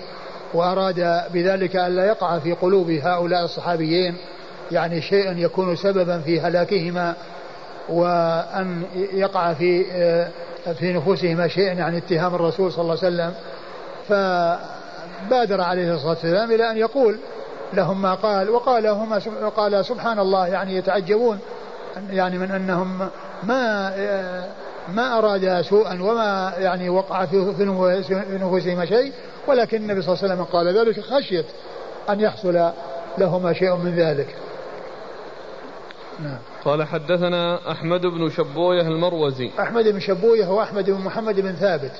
[0.54, 4.16] وأراد بذلك أن لا يقع في قلوب هؤلاء الصحابيين
[4.72, 7.14] يعني شيء يكون سببا في هلاكهما
[7.88, 9.84] وأن يقع في
[10.72, 13.34] في نفوسهما شيء يعني اتهام الرسول صلى الله عليه وسلم
[14.08, 17.18] فبادر عليه الصلاة والسلام إلى أن يقول
[17.72, 19.18] لهم ما قال وقال هما
[19.56, 21.38] قال سبحان الله يعني يتعجبون
[22.10, 23.08] يعني من أنهم
[23.42, 23.90] ما
[24.88, 27.64] ما أراد سوءا وما يعني وقع في
[28.30, 29.12] نفوسهما شيء
[29.46, 31.44] ولكن النبي صلى الله عليه وسلم قال ذلك خشية
[32.10, 32.70] أن يحصل
[33.18, 34.36] لهما شيء من ذلك.
[36.22, 36.38] نعم.
[36.64, 39.50] قال حدثنا أحمد بن شبوية المروزي.
[39.60, 41.92] أحمد بن شبوية هو أحمد بن محمد بن ثابت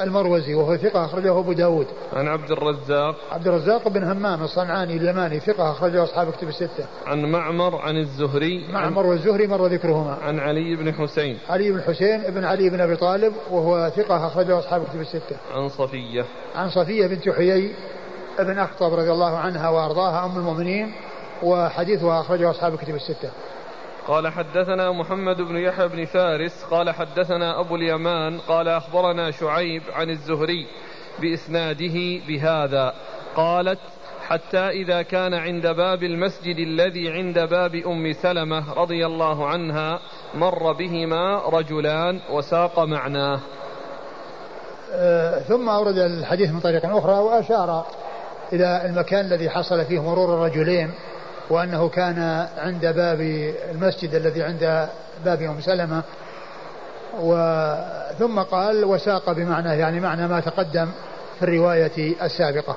[0.00, 1.86] المروزي وهو ثقة أخرجه أبو داود.
[2.12, 3.16] عن عبد الرزاق.
[3.32, 6.86] عبد الرزاق بن همام الصنعاني اليماني ثقة أخرجه أصحاب كتب الستة.
[7.06, 8.72] عن معمر عن الزهري.
[8.72, 10.18] معمر والزهري مر ذكرهما.
[10.22, 11.38] عن علي بن حسين.
[11.48, 15.36] علي بن حسين ابن علي بن أبي طالب وهو ثقة أخرجه أصحاب كتب الستة.
[15.54, 16.24] عن صفية.
[16.56, 17.74] عن صفية بنت حيي
[18.38, 20.92] ابن أخطب رضي الله عنها وأرضاها أم المؤمنين
[21.42, 23.30] وحديثها أخرجه أصحاب كتب الستة.
[24.08, 30.10] قال حدثنا محمد بن يحيى بن فارس قال حدثنا أبو اليمان قال أخبرنا شعيب عن
[30.10, 30.66] الزهري
[31.20, 32.94] بإسناده بهذا
[33.36, 33.78] قالت
[34.26, 40.00] حتى إذا كان عند باب المسجد الذي عند باب أم سلمة رضي الله عنها
[40.34, 43.40] مر بهما رجلان وساق معناه.
[44.92, 47.86] أه ثم أورد الحديث من طريق أخرى وأشار
[48.52, 50.90] إلى المكان الذي حصل فيه مرور الرجلين.
[51.50, 53.20] وأنه كان عند باب
[53.70, 54.88] المسجد الذي عند
[55.24, 56.02] باب أم سلمة.
[58.18, 60.88] ثم قال وساق بمعنى يعني معنى ما تقدم
[61.38, 62.76] في الرواية السابقة.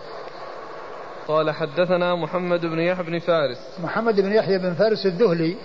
[1.27, 3.57] قال حدثنا محمد بن يحيى بن فارس.
[3.83, 5.55] محمد بن يحيى بن فارس الذهلي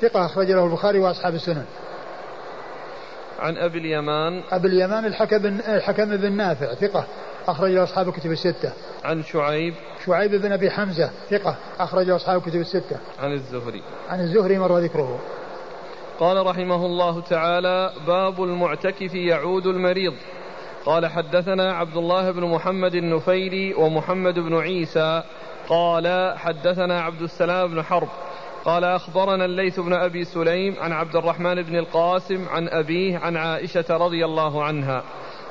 [0.00, 1.64] ثقة أخرج له البخاري وأصحاب السنن.
[3.38, 4.42] عن أبي اليمان.
[4.50, 7.06] أبي اليمان الحكم بن, الحكم بن نافع ثقة.
[7.50, 8.72] أخرج له أصحاب الكتب الستة.
[9.04, 9.74] عن شعيب.
[10.06, 12.96] شعيب بن أبي حمزة ثقة أخرج أصحاب الكتب الستة.
[13.18, 13.82] عن الزهري.
[14.08, 15.18] عن الزهري مر ذكره.
[16.18, 20.14] قال رحمه الله تعالى باب المعتكف يعود المريض.
[20.86, 25.22] قال حدثنا عبد الله بن محمد النفيلي ومحمد بن عيسى.
[25.68, 28.08] قال حدثنا عبد السلام بن حرب.
[28.64, 33.84] قال أخبرنا الليث بن أبي سليم عن عبد الرحمن بن القاسم عن أبيه عن عائشة
[33.90, 35.02] رضي الله عنها.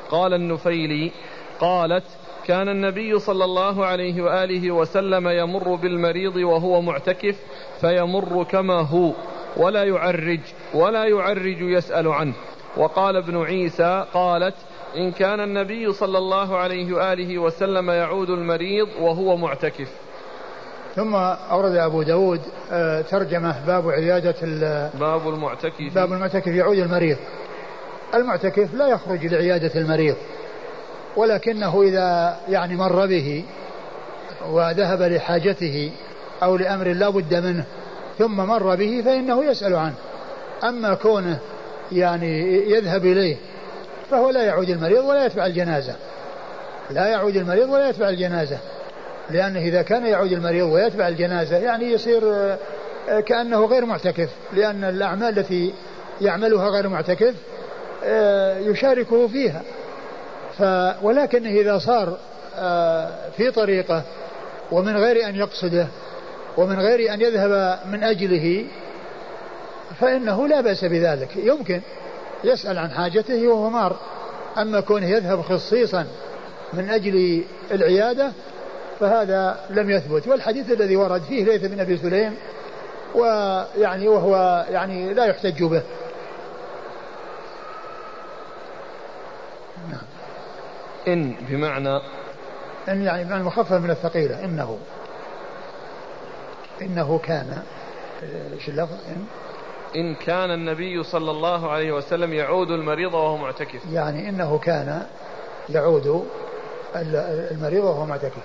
[0.09, 1.12] قال النفيلي
[1.60, 2.04] قالت
[2.45, 7.36] كان النبي صلى الله عليه وآله وسلم يمر بالمريض وهو معتكف
[7.82, 9.12] فيمر كما هو
[9.58, 10.39] ولا يعرج
[10.74, 12.34] ولا يعرج يسأل عنه.
[12.78, 14.56] وقال ابن عيسى قالت
[14.98, 19.89] إن كان النبي صلى الله عليه وآله وسلم يعود المريض وهو معتكف.
[20.95, 22.41] ثم أورد أبو داود
[22.72, 24.36] آه، ترجمة باب عيادة
[25.00, 25.95] باب المعتكف.
[25.95, 27.17] باب المعتكف يعود المريض.
[28.13, 30.15] المعتكف لا يخرج لعيادة المريض.
[31.19, 33.43] ولكنه إذا يعني مر به
[34.49, 35.91] وذهب لحاجته
[36.43, 37.65] أو لأمر لا بد منه
[38.19, 39.93] ثم مر به فإنه يسأل عنه.
[40.63, 41.39] أما كونه
[41.91, 43.38] يعني يذهب إليه
[44.12, 45.95] فهو لا يعود المريض ولا يتبع الجنازة.
[46.89, 48.58] لا يعود المريض ولا يتبع الجنازة.
[49.29, 52.21] لأنه إذا كان يعود المريض ويتبع الجنازة يعني يصير
[53.10, 54.29] آه، كأنه غير معتكف.
[54.53, 55.73] لأن الأعمال التي
[56.21, 57.36] يعملها غير معتكف
[58.03, 59.62] آه، يشاركه فيها.
[60.60, 60.63] ف
[61.04, 62.17] ولكنه إذا صار
[62.56, 64.04] آه، في طريقة
[64.72, 65.88] ومن غير أن يقصده
[66.58, 68.65] ومن غير أن يذهب من أجله
[70.00, 71.36] فإنه لا بأس بذلك.
[71.36, 71.82] يمكن
[72.43, 73.95] يسأل عن حاجته وهو مار.
[74.58, 76.06] أما كونه يذهب خصيصا
[76.74, 78.32] من أجل العيادة
[79.00, 80.28] فهذا لم يثبت.
[80.28, 82.36] والحديث الذي ورد فيه ليث بن أبي سليم
[83.15, 85.82] ويعني وهو يعني لا يحتج به.
[91.13, 92.00] إن بمعنى
[92.89, 94.78] إن يعني بمعنى مخفف من الثقيلة إنه.
[96.82, 97.63] إنه كان.
[98.54, 99.26] إيش اللفظ؟ إن.
[99.95, 103.82] إن كان النبي صلى الله عليه وسلم يعود المريض وهو معتكف.
[103.91, 105.02] يعني إنه كان
[105.69, 106.26] يعود
[107.52, 108.43] المريض وهو معتكف.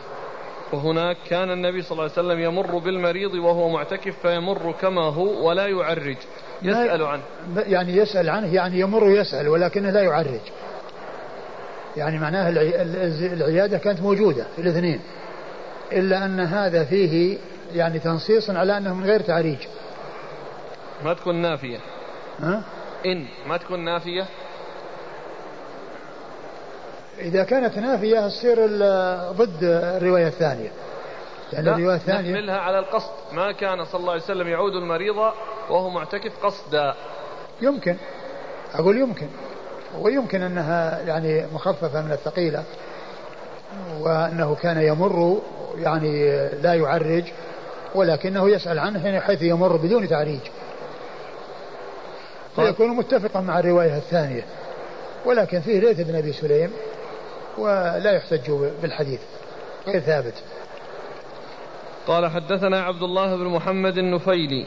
[0.73, 5.67] وهناك كان النبي صلى الله عليه وسلم يمر بالمريض وهو معتكف فيمر كما هو ولا
[5.67, 6.17] يعرج.
[6.63, 7.23] يسأل عنه.
[7.57, 10.41] يعني يسأل عنه يعني يمر يسأل ولكنه لا يعرج.
[11.97, 12.49] يعني معناه
[13.33, 15.01] العيادة كانت موجودة في الاثنين.
[15.93, 17.39] إلا أن هذا فيه
[17.75, 19.59] يعني تنصيص على أنه من غير تعريج.
[21.05, 21.79] ما تكون نافية.
[22.41, 22.63] ها؟
[23.07, 24.27] إن ما تكون نافية.
[27.19, 28.67] إذا كانت نافية تصير
[29.33, 30.71] ضد الرواية الثانية.
[31.53, 33.13] يعني الرواية الثانية نحملها على القصد.
[33.33, 35.17] ما كان صلى الله عليه وسلم يعود المريض
[35.71, 36.95] وهو معتكف قصدا.
[37.63, 37.97] يمكن.
[38.75, 39.29] أقول يمكن.
[40.01, 42.65] ويمكن أنها يعني مخففة من الثقيلة
[44.01, 45.43] وأنه كان يمر
[45.77, 46.27] يعني
[46.63, 47.25] لا يعرج
[47.95, 50.41] ولكنه يسأل عنه حيث يمر بدون تعريج.
[52.57, 54.45] فيكون متفقا مع الرواية الثانية
[55.25, 56.71] ولكن فيه ليث بن أبي سليم
[57.59, 58.51] ولا يحتج
[58.83, 59.21] بالحديث.
[59.87, 60.35] غير ثابت.
[62.07, 64.67] قال حدثنا عبد الله بن محمد النفيلي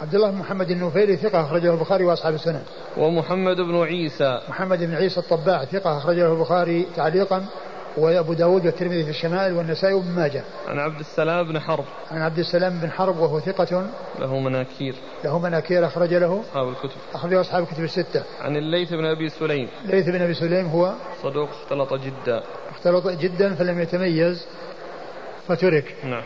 [0.00, 2.62] عبد الله بن محمد النفيلي ثقة أخرجه البخاري وأصحاب السنن.
[2.96, 4.40] ومحمد بن عيسى.
[4.48, 7.46] محمد بن عيسى الطباع ثقة أخرجه البخاري تعليقا
[7.96, 10.44] وأبو داود والترمذي في الشمال والنسائي وابن ماجه.
[10.68, 11.84] عن عبد السلام بن حرب.
[12.10, 13.86] عن عبد السلام بن حرب وهو ثقة
[14.18, 14.94] له مناكير.
[15.24, 16.40] له مناكير أخرج له.
[16.40, 16.98] أصحاب الكتب.
[17.14, 18.22] أخرج أصحاب الكتب الستة.
[18.40, 19.68] عن الليث بن أبي سليم.
[19.84, 22.42] الليث بن أبي سليم هو صدوق اختلط جدا.
[22.70, 24.46] اختلط جدا فلم يتميز
[25.48, 25.96] فترك.
[26.04, 26.24] نعم.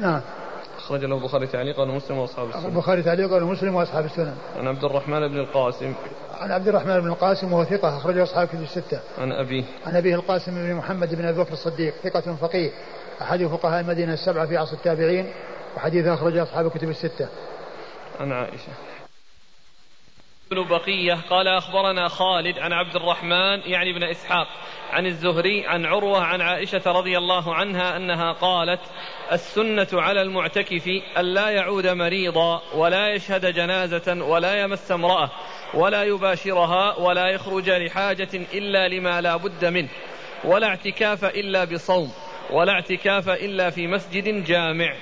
[0.00, 0.20] نعم.
[0.90, 5.28] أخرج له البخاري تعليقا ومسلم وأصحاب السنن البخاري تعليقا ومسلم وأصحاب السنن عن عبد الرحمن
[5.28, 5.94] بن القاسم.
[6.40, 9.00] عن عبد الرحمن بن القاسم وهو ثقة أخرجه أصحاب كتب الستة.
[9.18, 9.64] عن أبيه.
[9.86, 12.70] عن أبيه القاسم بن محمد بن أبي بكر الصديق ثقة فقيه.
[13.22, 15.26] أحد فقهاء المدينة السبعة في عصر التابعين
[15.76, 17.28] وحديث أخرجه أصحاب الكتب الستة.
[18.20, 18.72] عن عائشة.
[20.50, 24.46] بن بقية قال أخبرنا خالد عن عبد الرحمن يعني بن إسحاق
[24.90, 28.80] عن الزهري عن عروة عن عائشة رضي الله عنها أنها قالت
[29.32, 35.30] السنة على المعتكف ألا يعود مريضا ولا يشهد جنازة ولا يمس امرأة
[35.74, 39.88] ولا يباشرها ولا يخرج لحاجة إلا لما لا بد منه
[40.44, 42.12] ولا اعتكاف إلا بصوم
[42.50, 44.94] ولا اعتكاف إلا في مسجد جامع.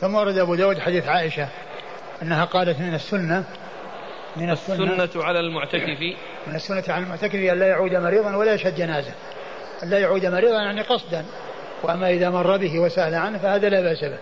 [0.00, 1.48] ثم ورد أبو داود حديث عائشة
[2.22, 3.44] أنها قالت من السنة
[4.38, 6.00] من السنة, السنة على المعتكف.
[6.46, 9.12] من السنة على المعتكف أن لا يعود مريضا ولا يشهد جنازة.
[9.82, 11.24] أن لا يعود مريضا يعني قصدا.
[11.82, 14.18] وأما إذا مر به وسأل عنه فهذا لا بأس به.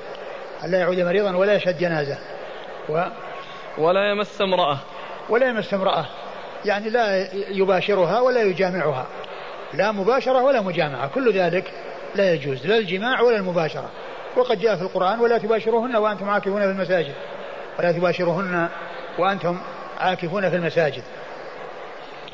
[0.64, 2.18] أن لا يعود مريضا ولا يشهد جنازة.
[2.88, 3.04] و
[3.78, 4.78] ولا يمس امرأة.
[5.28, 6.06] ولا يمس امرأة.
[6.64, 9.06] يعني لا يباشرها ولا يجامعها.
[9.74, 11.08] لا مباشرة ولا مجامعة.
[11.08, 11.70] كل ذلك
[12.14, 12.66] لا يجوز.
[12.66, 13.90] لا الجماع ولا المباشرة.
[14.36, 17.14] وقد جاء في القرآن ولا تباشروهن وأنتم عاكفون في المساجد.
[17.78, 18.68] ولا تباشروهن
[19.18, 19.58] وأنتم
[19.98, 21.02] عاكفون في المساجد.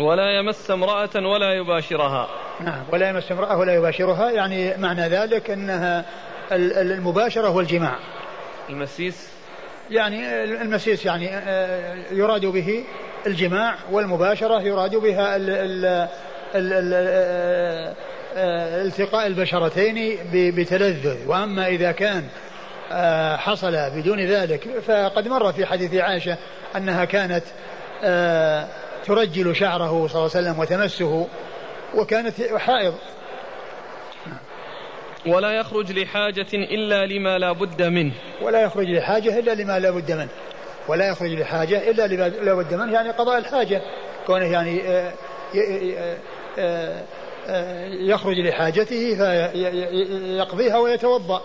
[0.01, 2.29] ولا يمس امرأة ولا يباشرها.
[2.61, 6.05] نعم ولا يمس امرأة ولا يباشرها يعني معنى ذلك أنها
[6.53, 7.97] المباشرة والجماع.
[8.71, 9.29] المسيس؟
[9.91, 12.85] يعني المسيس يعني آه، يراد به
[13.27, 15.85] الجماع والمباشرة يراد بها ال ال
[16.55, 16.93] ال ال
[18.37, 21.17] آه، التقاء البشرتين بتلذذ.
[21.27, 22.52] وأما إذا كان آه،
[23.37, 24.69] حصل بدون ذلك.
[24.87, 26.37] فقد مر في حديث عائشة
[26.77, 27.45] أنها كانت
[29.05, 31.27] ترجل شعره صلى الله عليه وسلم وتمسه
[31.95, 32.95] وكانت حائض.
[35.27, 38.13] ولا يخرج لحاجة إلا لما لا بد منه.
[38.43, 40.29] ولا يخرج لحاجة إلا لما لا بد منه.
[40.89, 43.83] ولا يخرج لحاجة إلا لما لا بد منه يعني قضاء الحاجة.
[44.27, 44.83] كونه يعني
[48.09, 51.43] يخرج لحاجته فيقضيها ويتوضأ.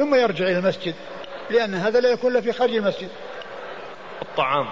[0.00, 0.94] ثم يرجع إلى المسجد
[1.50, 3.08] لأن هذا لا يكون إلا في خارج المسجد.
[4.22, 4.66] الطعام.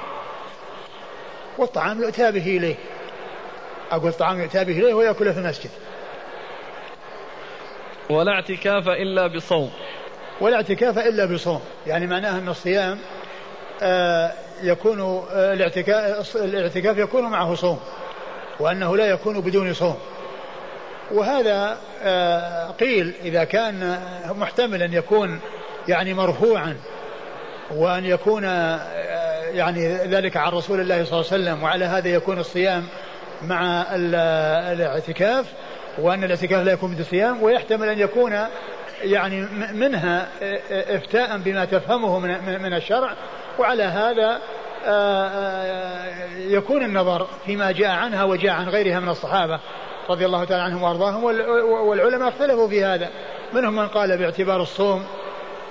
[1.59, 2.75] والطعام يؤتى به إليه.
[3.91, 5.71] أقول الطعام يؤتى به إليه ويأكله في المسجد.
[8.11, 9.71] ولا اعتكاف إلا بصوم.
[10.41, 11.61] ولا اعتكاف إلا بصوم.
[11.87, 12.99] يعني معناه أن الصيام
[13.83, 17.81] آه يكون آه الاعتكاف, الاعتكاف يكون معه صوم
[18.61, 19.99] وأنه لا يكون بدون صوم.
[21.11, 24.01] وهذا آه قيل إذا كان
[24.39, 25.41] محتمل أن يكون
[25.89, 26.77] يعني مرفوعا
[27.71, 28.79] وأن يكون آه،
[29.53, 32.85] يعني ذلك عن رسول الله صلى الله عليه وسلم وعلى هذا يكون الصيام
[33.43, 33.87] مع
[34.73, 35.47] الاعتكاف
[35.99, 38.39] وأن الاعتكاف لا يكون بالصيام ويحتمل أن يكون
[39.03, 40.29] يعني منها
[40.71, 42.19] إفتاء بما تفهمه
[42.59, 43.13] من الشرع
[43.59, 44.41] وعلى هذا
[46.37, 49.61] يكون النظر فيما جاء عنها وجاء عن غيرها من الصحابة.
[50.09, 51.25] رضي الله تعالى عنهم وأرضاهم
[51.65, 53.09] والعلماء اختلفوا في هذا.
[53.53, 55.05] منهم من قال باعتبار الصوم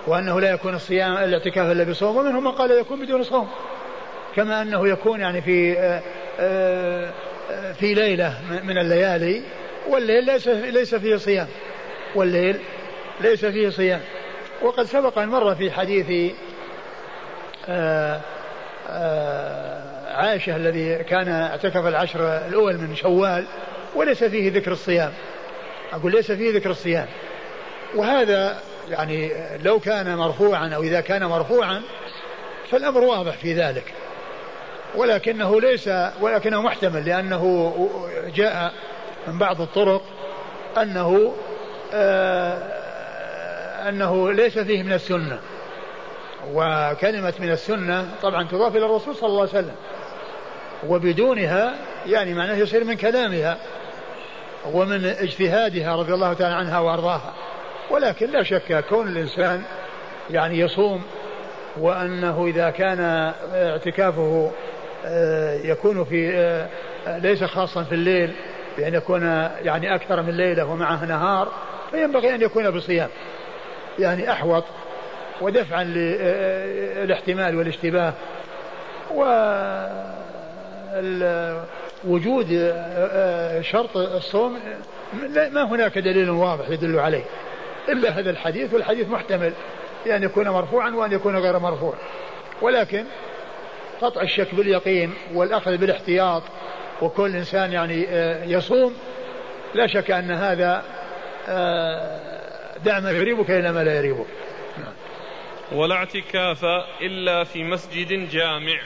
[0.07, 3.49] وأنه لا يكون الصيام الاعتكاف إلا بصوم ومنهم من قال يكون بدون صوم.
[4.35, 5.75] كما أنه يكون يعني في
[7.73, 8.33] في ليلة
[8.63, 9.41] من الليالي
[9.89, 11.47] والليل ليس ليس فيه صيام.
[12.15, 12.59] والليل
[13.21, 14.01] ليس فيه صيام.
[14.61, 16.33] وقد سبق أن مر في حديث
[17.69, 18.21] آه،
[18.89, 23.47] آه، عائشة الذي كان اعتكف العشر الأول من شوال
[23.97, 25.13] وليس فيه ذكر الصيام.
[25.93, 27.07] أقول ليس فيه ذكر الصيام.
[27.95, 29.31] وهذا يعني
[29.63, 31.81] لو كان مرفوعا أو إذا كان مرفوعا
[32.71, 33.93] فالأمر واضح في ذلك.
[34.95, 35.89] ولكنه ليس
[36.21, 37.73] ولكنه محتمل لأنه
[38.35, 38.73] جاء
[39.27, 40.01] من بعض الطرق
[40.77, 41.33] أنه
[41.93, 42.77] آه
[43.89, 45.39] أنه ليس فيه من السنة.
[46.53, 49.75] وكلمة من السنة طبعا تضاف إلى الرسول صلى الله عليه وسلم.
[50.87, 51.73] وبدونها
[52.05, 53.57] يعني معناه يصير من كلامها.
[54.73, 57.33] ومن اجتهادها رضي الله تعالى عنها وأرضاها.
[57.89, 59.63] ولكن لا شك كون الإنسان
[60.29, 61.03] يعني يصوم
[61.77, 64.51] وأنه إذا كان اعتكافه
[65.05, 66.67] آه، يكون في آه،
[67.17, 68.33] ليس خاصا في الليل
[68.77, 69.21] بأن يكون
[69.63, 71.51] يعني أكثر من ليلة ومعه نهار
[71.91, 73.09] فينبغي أن يكون بصيام.
[73.99, 74.63] يعني أحوط
[75.41, 78.13] ودفعا للاحتمال والاشتباه.
[82.05, 82.47] ووجود
[83.61, 84.59] شرط الصوم
[85.51, 87.23] ما هناك دليل واضح يدل عليه.
[87.89, 89.53] إلا هذا الحديث والحديث محتمل
[90.05, 91.93] بأن يكون مرفوعا وأن يكون غير مرفوع.
[92.61, 93.05] ولكن
[94.01, 96.43] قطع الشك باليقين والأخذ بالاحتياط
[97.01, 98.93] وكل إنسان يعني آه، يصوم
[99.73, 100.83] لا شك أن هذا
[101.49, 102.19] آه،
[102.85, 104.27] دع ما يريبك إلى ما لا يريبك.
[105.71, 106.65] ولا اعتكاف
[107.01, 108.79] إلا في مسجد جامع.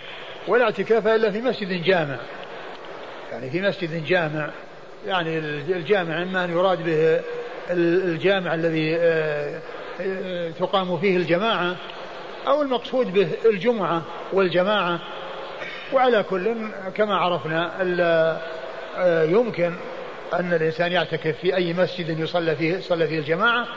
[0.47, 2.19] ولا اعتكاف إلا في مسجد جامع.
[3.31, 4.49] يعني في مسجد جامع
[5.07, 5.37] يعني
[5.69, 7.21] الجامع إما أن يراد به
[7.71, 9.59] الجامع الذي آه،
[10.59, 11.75] تقام فيه الجماعة
[12.47, 14.01] أو المقصود به الجمعة
[14.33, 14.99] والجماعة.
[15.93, 16.55] وعلى كل
[16.95, 17.71] كما عرفنا
[18.97, 19.73] آه، يمكن
[20.33, 23.67] أن الإنسان يعتكف في أي مسجد يصلى فيه صلى فيه الجماعة.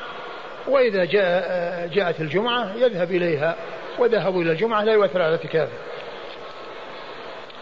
[0.69, 3.57] وإذا جاء آه، جاءت الجمعة يذهب إليها
[3.99, 5.73] وذهبوا إلى الجمعة لا يؤثر على اعتكافه.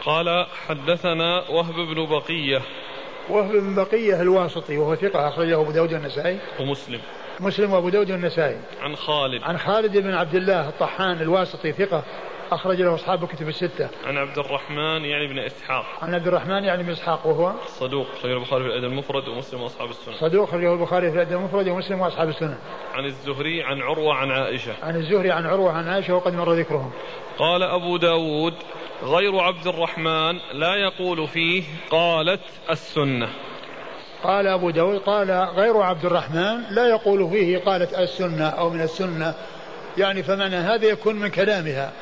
[0.04, 2.62] قال حدثنا وهب بن بقية
[3.30, 7.00] وهب بن بقية الواسطي وهو ثقة أخرجه أبو داود النسائي ومسلم
[7.40, 12.02] مسلم وأبو داود النسائي عن خالد عن خالد بن عبد الله الطحان الواسطي ثقة
[12.52, 13.88] أخرج له أصحاب الكتب الستة.
[14.04, 15.84] عن عبد الرحمن يعني بن إسحاق.
[16.02, 19.90] عن عبد الرحمن يعني بن إسحاق وهو صدوق خرج البخاري في الأدب المفرد ومسلم وأصحاب
[19.90, 20.14] السنن.
[20.14, 22.58] صدوق خرجه البخاري في الأدب المفرد ومسلم وأصحاب السنن.
[22.94, 24.72] عن الزهري عن عروة عن عائشة.
[24.82, 26.92] عن الزهري عن عروة عن عائشة وقد مر ذكرهم.
[27.38, 28.54] قال أبو داود
[29.02, 32.40] غير عبد الرحمن لا يقول فيه قالت
[32.70, 33.28] السنة.
[34.22, 39.34] قال أبو داود قال غير عبد الرحمن لا يقول فيه قالت السنة أو من السنة.
[39.98, 41.92] يعني فمعنى هذا يكون من كلامها.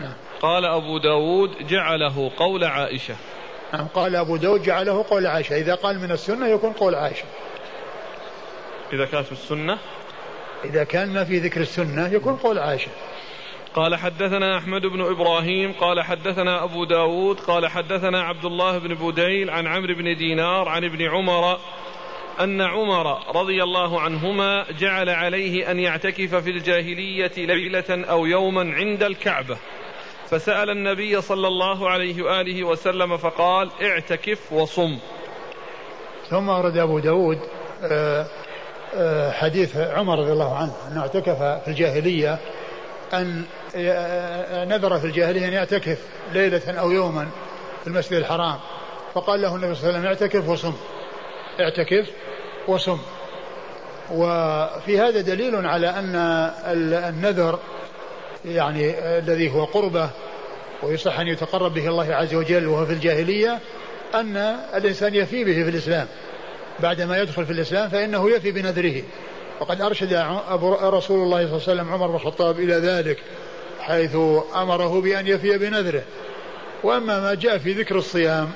[0.00, 0.12] نعم.
[0.42, 3.14] قال أبو داود جعله قول عائشة.
[3.72, 5.56] نعم قال أبو داود جعله قول عائشة.
[5.56, 7.24] إذا قال من السنة يكون قول عائشة.
[8.92, 9.78] إذا كانت السنة؟
[10.64, 12.90] إذا كان ما في ذكر السنة يكون قول عائشة.
[13.76, 19.50] قال حدثنا أحمد بن إبراهيم قال حدثنا أبو داود قال حدثنا عبد الله بن بديل
[19.50, 21.58] عن عمرو بن دينار عن ابن عمر
[22.40, 29.02] أن عمر رضي الله عنهما جعل عليه أن يعتكف في الجاهلية ليلة أو يوما عند
[29.02, 29.56] الكعبة.
[30.28, 34.98] فسأل النبي صلى الله عليه وآله وسلم فقال اعتكف وصم.
[36.30, 37.38] ثم ورد أبو داود
[37.82, 38.26] آه،
[38.94, 42.38] آه، حديث عمر رضي الله عنه أنه اعتكف في الجاهلية
[43.14, 43.44] أن
[43.76, 45.98] آه، نذر في الجاهلية أن يعتكف
[46.32, 47.28] ليلة أو يوما
[47.80, 48.58] في المسجد الحرام.
[49.14, 50.74] فقال له النبي صلى الله عليه وسلم اعتكف وصم.
[51.60, 52.10] اعتكف
[52.68, 52.98] وصم.
[54.10, 56.16] وفي هذا دليل على أن
[57.08, 57.58] النذر
[58.44, 60.10] يعني الذي هو قربة
[60.82, 63.58] ويصح أن يتقرب به الله عز وجل وهو في الجاهلية
[64.14, 64.36] أن
[64.74, 66.06] الإنسان يفي به في الإسلام.
[66.80, 69.02] بعدما يدخل في الإسلام فإنه يفي بنذره.
[69.60, 70.12] وقد أرشد
[70.82, 73.18] رسول الله صلى الله عليه وسلم عمر بن الخطاب إلى ذلك
[73.80, 74.16] حيث
[74.54, 76.02] أمره بأن يفي بنذره.
[76.82, 78.50] وأما ما جاء في ذكر الصيام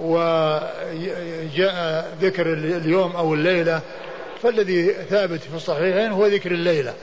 [0.00, 3.80] وجاء ذكر اليوم أو الليلة
[4.42, 6.94] فالذي ثابت في الصحيحين هو ذكر الليلة.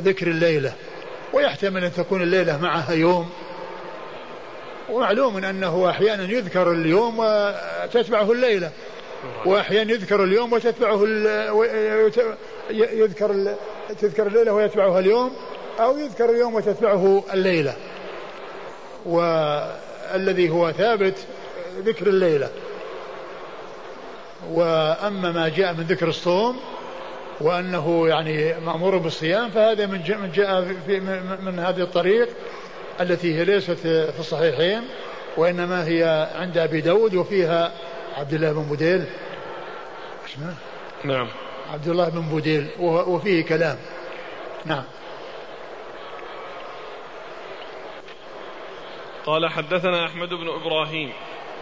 [0.00, 0.72] ذكر الليلة.
[1.32, 3.30] ويحتمل أن تكون الليلة معها يوم.
[4.90, 8.70] ومعلوم أنه أحيانا يذكر اليوم وتتبعه الليلة.
[9.46, 11.04] وأحيانا يذكر اليوم وتتبعه
[12.70, 13.54] يذكر
[14.00, 15.32] تذكر الليلة ويتبعها اليوم
[15.80, 17.76] أو يذكر اليوم وتتبعه الليلة.
[19.06, 21.14] والذي هو ثابت
[21.84, 22.50] ذكر الليلة.
[24.50, 26.56] وأما ما جاء من ذكر الصوم
[27.40, 31.00] وأنه يعني مأمور بالصيام فهذا من جاء من, جاء في
[31.40, 32.28] من هذه الطريق
[33.00, 34.82] التي هي ليست في الصحيحين
[35.36, 37.72] وإنما هي عند أبي داود وفيها
[38.18, 39.04] عبد الله بن بوديل
[40.26, 40.54] اسمه
[41.04, 41.28] نعم.
[41.72, 43.78] عبد الله بن بوديل وفيه كلام.
[44.64, 44.84] نعم.
[49.26, 51.12] قال حدثنا أحمد بن إبراهيم.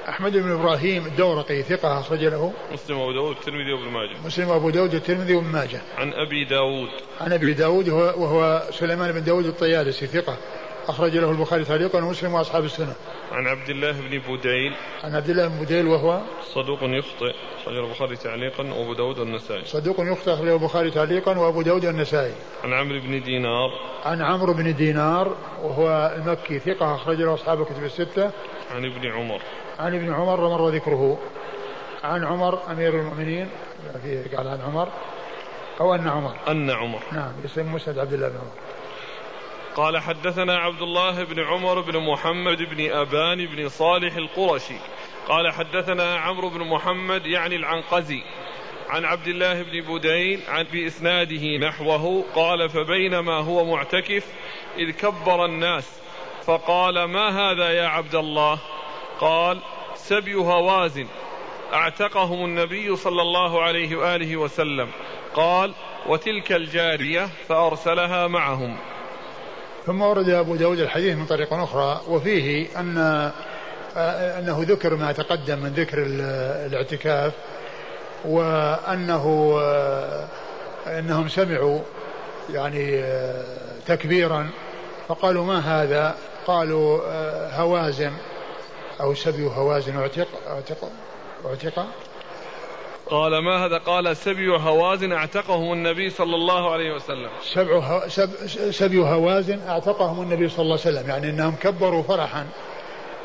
[0.09, 2.53] أحمد بن إبراهيم الدورقي ثقة أخرج له.
[2.73, 4.17] مسلم وأبو داود الترمذي وابن ماجه.
[4.25, 5.81] مسلم وأبو داود الترمذي وابن ماجه.
[5.99, 6.89] عن أبي داود.
[7.21, 10.37] عن أبي داود وهو سليمان بن داود الطيالسي ثقة.
[10.89, 12.95] أخرج له البخاري تعليقا ومسلم وأصحاب السنة.
[13.33, 14.73] عن عبد الله بن بوديل.
[15.05, 16.21] عن عبد الله بن بوديل وهو
[16.55, 19.65] صدوق يخطئ أخرج البخاري تعليقا وأبو داود والنسائي.
[19.65, 22.35] صدوق يخطئ أخرج البخاري تعليقا وأبو داود والنسائي.
[22.65, 23.71] عن عمرو بن دينار.
[24.05, 28.31] عن عمرو بن دينار وهو المكي ثقة أخرج له أصحاب الكتب الستة.
[28.71, 29.41] عن ابن عمر.
[29.79, 31.19] عن ابن عمر مر ذكره.
[32.05, 33.49] عن عمر أمير المؤمنين
[34.03, 34.89] فيه قال عن عمر
[35.81, 36.35] أو أن عمر.
[36.49, 37.01] أن عمر.
[37.13, 38.76] نعم اسم مسند عبد الله بن عمر.
[39.77, 44.77] قال حدثنا عبد الله بن عمر بن محمد بن أبان بن صالح القرشي.
[45.29, 48.23] قال حدثنا عمرو بن محمد يعني العنقزي
[48.89, 54.27] عن عبد الله بن بدين عن بإسناده نحوه قال فبينما هو معتكف
[54.79, 56.01] إذ كبر الناس
[56.45, 58.59] فقال ما هذا يا عبد الله؟
[59.21, 59.59] قال
[59.95, 61.07] سبي هوازن
[61.73, 64.89] أعتقهم النبي صلى الله عليه وآله وسلم.
[65.35, 65.75] قال
[66.07, 68.79] وتلك الجارية فأرسلها معهم.
[69.87, 72.99] ثم ورد أبو داود الحديث من طريق أخرى وفيه أن
[74.39, 76.03] أنه ذكر ما تقدم من ذكر
[76.67, 77.33] الاعتكاف
[78.25, 79.59] وأنه
[80.87, 81.81] أنهم سمعوا
[82.53, 83.05] يعني
[83.87, 84.51] تكبيرا
[85.09, 86.15] فقالوا ما هذا؟
[86.47, 87.01] قالوا
[87.61, 88.13] هوازن
[89.01, 90.91] أو سبي هوازن اعتق اعتق
[91.47, 91.87] اعتق
[93.11, 97.29] قال ما هذا؟ قال سبي هوازن اعتقهم النبي صلى الله عليه وسلم.
[97.55, 98.31] سبع سب
[98.71, 102.47] سبي هوازن اعتقهم النبي صلى الله عليه وسلم يعني انهم كبروا فرحا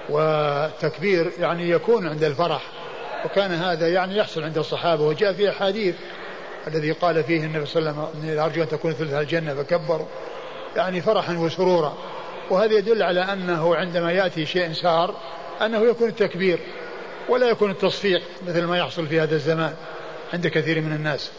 [0.10, 2.62] والتكبير يعني يكون عند الفرح
[3.26, 5.96] وكان هذا يعني يحصل عند الصحابة وجاء في أحاديث
[6.68, 10.08] الذي قال فيه النبي صلى الله عليه وسلم أرجو أن تكون ثلث الجنة فكبروا
[10.76, 11.94] يعني فرحا وسرورا.
[12.50, 15.16] وهذا يدل على أنه عندما يأتي شيء سار
[15.62, 16.60] أنه يكون التكبير.
[17.30, 19.76] ولا يكون التصفيق مثل ما يحصل في هذا الزمان
[20.34, 21.32] عند كثير من الناس.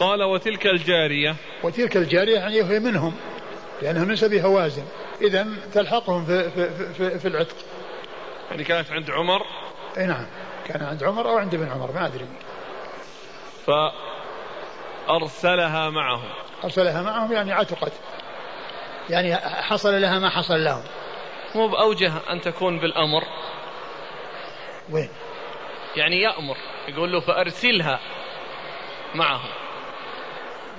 [0.00, 1.36] قال وتلك الجارية.
[1.62, 3.14] وتلك الجارية يعني هي منهم
[3.82, 4.84] لأنها من سبي هوازن
[5.20, 7.56] إذا تلحقهم في, في, في, في العتق.
[8.50, 9.42] يعني كانت عند عمر؟
[9.98, 10.26] أي نعم
[10.66, 12.26] كان عند عمر أو عند ابن عمر ما أدري.
[15.06, 16.30] فأرسلها معهم.
[16.64, 17.92] أرسلها معهم يعني عتقت.
[19.10, 20.82] يعني حصل لها ما حصل لهم.
[21.56, 23.22] مو بأوجه أن تكون بالأمر.
[24.90, 25.08] وين؟
[25.96, 26.56] يعني يأمر
[26.88, 28.00] يقول له فأرسلها
[29.14, 29.50] معهم.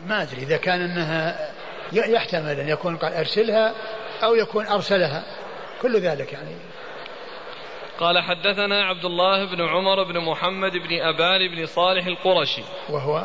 [0.06, 1.52] ما أدري إذا كان أنها
[1.94, 3.76] يحتمل أن يكون قال أرسلها
[4.24, 5.24] أو يكون أرسلها.
[5.82, 6.56] كل ذلك يعني.
[8.00, 12.64] قال حدثنا عبد الله بن عمر بن محمد بن أبان بن صالح القرشي.
[12.90, 13.24] وهو؟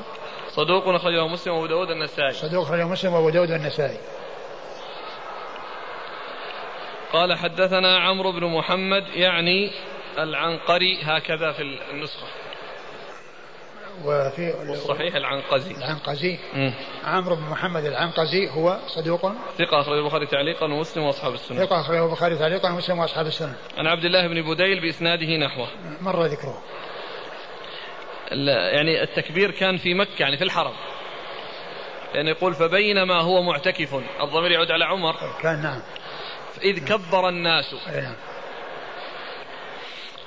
[0.48, 2.32] صدوق أخرجه مسلم وأبو داود النسائي.
[2.32, 3.98] صدوق أخرجه مسلم وأبو داود النسائي.
[7.12, 9.70] قال حدثنا عمرو بن محمد يعني
[10.18, 12.26] العنقري هكذا في النسخة.
[14.04, 15.74] وفي الصحيح العنقزي.
[15.74, 16.38] العنقزي.
[17.04, 19.32] عمرو بن محمد العنقزي هو صدوق.
[19.58, 21.66] ثقة أخرجه البخاري تعليقا ومسلم وأصحاب السنة.
[21.66, 23.54] ثقة أخرجه البخاري تعليقا ومسلم وأصحاب السنة.
[23.78, 25.68] عن عبد الله بن بديل بإسناده نحوه.
[26.00, 26.62] مر ذكره.
[28.72, 30.74] يعني التكبير كان في مكة يعني في الحرم.
[32.14, 33.94] لأنه يقول فبينما هو معتكف.
[34.20, 35.14] الضمير يعود على عمر.
[35.42, 35.82] كان نعم.
[36.62, 37.74] إذ كبر الناس.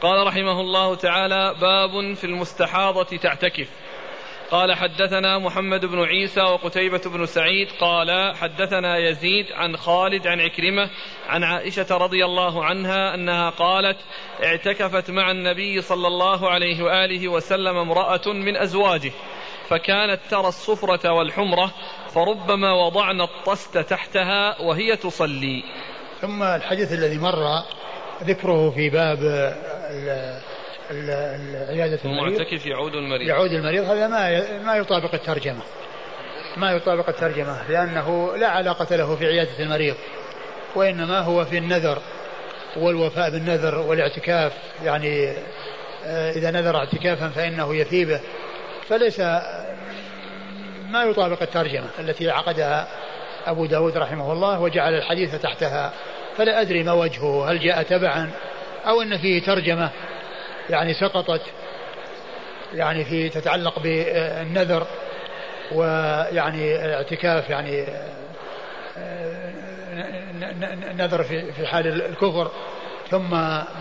[0.02, 3.70] قال رحمه الله تعالى باب في المستحاضة تعتكف.
[4.52, 10.90] قال حدثنا محمد بن عيسى وقتيبة بن سعيد قال حدثنا يزيد عن خالد عن عكرمة
[11.28, 13.98] عن عائشة رضي الله عنها أنها قالت
[14.44, 19.12] اعتكفت مع النبي صلى الله عليه وآله وسلم امرأة من أزواجه
[19.70, 21.72] فكانت ترى الصفرة والحمرة
[22.14, 25.64] فربما وضعنا الطست تحتها وهي تصلي.
[26.24, 27.64] ثم الحديث الذي مر
[28.24, 29.20] ذكره في باب
[31.70, 32.34] عيادة المريض.
[32.34, 33.28] المعتكف يعود المريض.
[33.28, 33.84] يعود المريض.
[33.84, 35.62] هذا ما ما يطابق الترجمة.
[36.58, 39.96] ما يطابق الترجمة لأنه لا علاقة له في عيادة المريض
[40.76, 42.02] وإنما هو في النذر
[42.78, 44.54] والوفاء بالنذر والاعتكاف.
[44.84, 45.34] يعني
[46.06, 48.20] آه، إذا نذر اعتكافا فإنه يثيبه.
[48.90, 49.20] فليس
[50.90, 52.88] ما يطابق الترجمة التي عقدها
[53.46, 55.94] أبو داود رحمه الله وجعل الحديث تحتها.
[56.38, 57.52] فلا أدري ما وجهه.
[57.52, 58.32] هل جاء تبعا
[58.88, 59.90] أو أن فيه ترجمة؟
[60.70, 61.42] يعني سقطت.
[62.74, 64.88] يعني في تتعلق بالنذر
[65.72, 67.86] ويعني اعتكاف يعني
[70.96, 72.52] نذر في حال الكفر.
[73.12, 73.30] ثم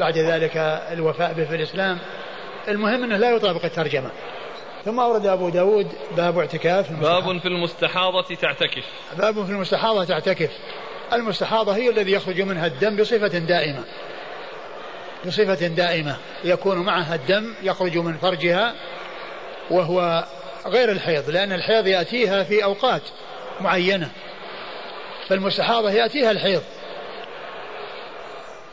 [0.01, 0.57] بعد ذلك
[0.93, 1.99] الوفاء به في الإسلام.
[2.69, 4.11] المهم أنه لا يطابق الترجمة.
[4.85, 5.87] ثم أورد أبو داود
[6.17, 8.85] باب اعتكاف باب في المستحاضة تعتكف.
[9.19, 10.51] باب في المستحاضة تعتكف.
[11.15, 13.85] المستحاضة هي الذي يخرج منها الدم بصفة دائمة.
[15.27, 16.17] بصفة دائمة.
[16.45, 18.75] يكون معها الدم يخرج من فرجها
[19.71, 20.25] وهو
[20.67, 23.03] غير الحيض لأن الحيض يأتيها في أوقات
[23.61, 24.11] معينة.
[25.29, 26.63] فالمستحاضة يأتيها الحيض.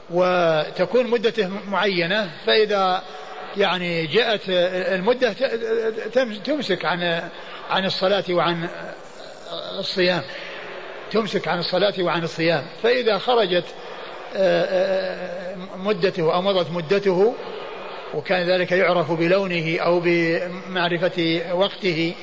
[0.09, 3.03] وتكون مدته معينة فإذا
[3.57, 5.33] يعني جاءت المدة
[6.45, 7.29] تمسك عن
[7.69, 8.69] عن الصلاة وعن
[9.79, 10.21] الصيام.
[11.11, 12.63] تمسك عن الصلاة وعن الصيام.
[12.83, 13.65] فإذا خرجت
[14.35, 17.35] آه، آه، مدته أو مضت مدته
[18.13, 22.13] وكان ذلك يعرف بلونه أو بمعرفة وقته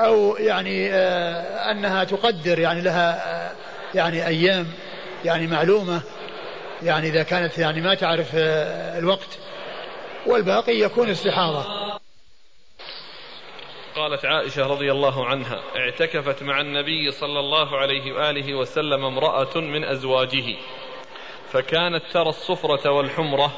[0.00, 3.52] أو يعني آه، أنها تقدر يعني لها
[3.94, 4.66] يعني أيام
[5.24, 6.00] يعني معلومة
[6.82, 9.38] يعني إذا كانت يعني ما تعرف الوقت
[10.26, 11.77] والباقي يكون استحاضة.
[13.98, 19.84] قالت عائشة رضي الله عنها اعتكفت مع النبي صلى الله عليه وآله وسلم امرأة من
[19.84, 20.56] أزواجه
[21.52, 23.52] فكانت ترى الصفرة والحمرة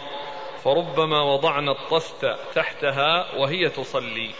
[0.64, 4.30] فربما وضعنا الطست تحتها وهي تصلي.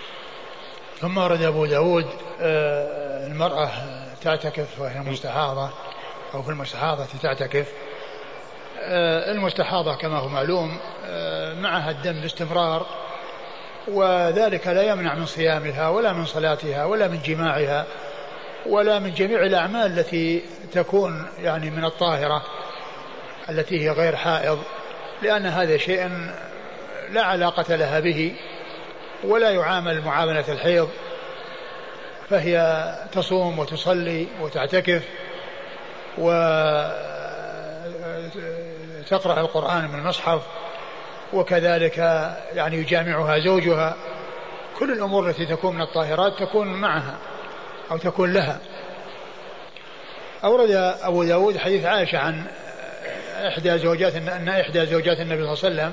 [0.99, 2.07] ثم ورد أبو داود
[2.41, 3.71] آه، المرأة
[4.23, 5.71] تعتكف وهي مستحاضة
[6.35, 7.73] أو في المستحاضة تعتكف.
[8.79, 12.87] آه، المستحاضة كما هو معلوم آه، معها الدم باستمرار
[13.89, 17.87] وذلك لا يمنع من صيامها ولا من صلاتها ولا من جماعها
[18.67, 22.43] ولا من جميع الأعمال التي تكون يعني من الطاهرة
[23.49, 24.63] التي هي غير حائض
[25.23, 26.11] لأن هذا شيء
[27.11, 28.35] لا علاقة لها به
[29.25, 30.89] ولا يعامل معاملة الحيض
[32.31, 35.03] فهي تصوم وتصلي وتعتكف
[36.19, 37.01] وتقرأ
[39.41, 40.43] القرآن من المصحف
[41.33, 41.99] وكذلك
[42.53, 43.97] يعني يجامعها زوجها.
[44.79, 47.19] كل الأمور التي تكون من الطاهرات تكون معها
[47.91, 48.59] أو تكون لها.
[50.45, 50.71] أورد
[51.03, 52.45] أبو داود حديث عائشة عن
[53.49, 55.93] إحدى زوجات أن إحدى زوجات النبي صلى الله عليه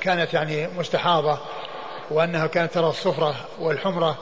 [0.00, 1.38] كانت يعني مستحاضة
[2.10, 4.18] وأنها كانت ترى الصفرة والحمرة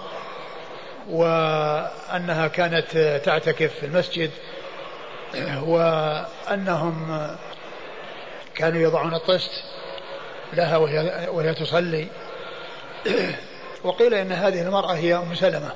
[1.08, 4.30] وأنها كانت تعتكف في المسجد
[5.62, 7.26] وأنهم
[8.54, 9.50] كانوا يضعون الطست
[10.52, 12.06] لها وهي, وهي تصلي.
[13.84, 15.70] وقيل إن هذه المرأة هي أم سلمة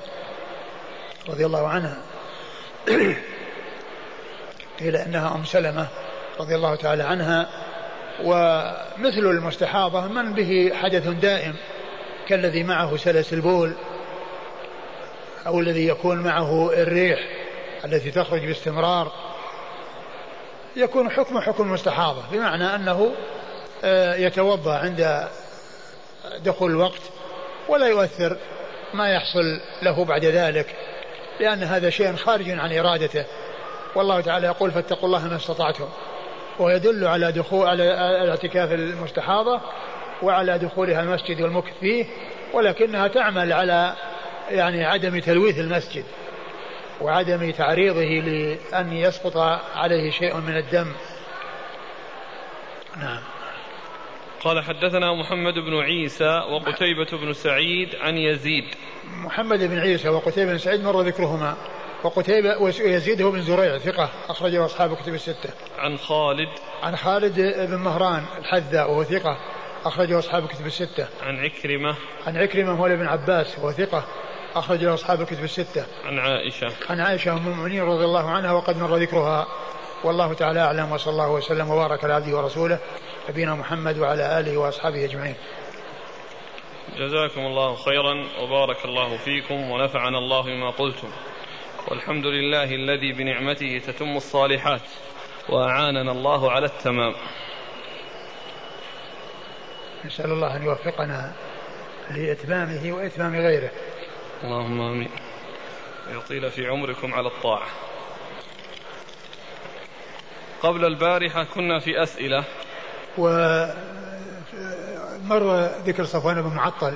[1.28, 1.96] رضي الله عنها.
[4.80, 5.86] قيل إنها أم سلمة
[6.40, 7.48] رضي الله تعالى عنها.
[8.24, 11.54] ومثل المستحاضة من به حدث دائم
[12.28, 13.72] كالذي معه سلس البول
[15.46, 17.18] أو الذي يكون معه الريح
[17.84, 19.12] التي تخرج باستمرار.
[20.76, 23.14] يكون حكم حكم المستحاضة بمعنى أنه
[23.84, 25.28] آه، يتوضأ عند
[26.44, 27.00] دخول الوقت
[27.68, 28.36] ولا يؤثر
[28.94, 30.66] ما يحصل له بعد ذلك
[31.40, 33.24] لأن هذا شيء خارج عن إرادته.
[33.94, 35.88] والله تعالى يقول فاتقوا الله ما استطعتم.
[36.58, 37.82] ويدل على دخول على
[38.22, 39.60] الاعتكاف المستحاضة
[40.22, 42.06] وعلى دخولها المسجد والمكث فيه
[42.52, 43.94] ولكنها تعمل على
[44.50, 46.04] يعني عدم تلويث المسجد
[47.00, 49.36] وعدم تعريضه لأن يسقط
[49.76, 50.92] عليه شيء من الدم.
[52.96, 53.33] نعم.
[54.44, 58.64] قال حدثنا محمد بن عيسى وقتيبة بن سعيد عن يزيد.
[59.04, 61.56] محمد بن عيسى وقتيبة بن سعيد مر ذكرهما.
[62.04, 65.50] وقتيبة ويزيد هو بن زريع ثقة أخرجه أصحاب كتب الستة.
[65.78, 66.48] عن خالد.
[66.82, 67.40] عن خالد
[67.70, 69.36] بن مهران الحذاء وهو ثقة
[69.84, 71.06] أخرجه أصحاب كتب الستة.
[71.22, 71.96] عن عكرمة.
[72.26, 74.04] عن عكرمة مولى بن عباس وهو ثقة
[74.54, 75.86] أخرجه أصحاب الكتب الستة.
[76.04, 76.72] عن عائشة.
[76.90, 79.46] عن عائشة أم المؤمنين رضي الله عنها وقد مر ذكرها.
[80.04, 82.78] والله تعالى أعلم وصلى الله وسلم وبارك على عبده ورسوله.
[83.28, 85.36] نبينا محمد وعلى آله وأصحابه أجمعين.
[86.98, 91.10] جزاكم الله خيرا وبارك الله فيكم ونفعنا الله بما قلتم.
[91.88, 94.82] والحمد لله الذي بنعمته تتم الصالحات
[95.48, 97.14] وأعاننا الله على التمام
[100.04, 101.32] نسأل الله أن يوفقنا
[102.10, 103.70] لإتمامه وإتمام غيره
[104.44, 105.10] اللهم آمين
[106.08, 107.66] ويطيل في عمركم على الطاعة
[110.62, 112.44] قبل البارحة كنا في أسئلة
[113.18, 113.74] ومر
[115.86, 116.94] ذكر صفوان بن معطل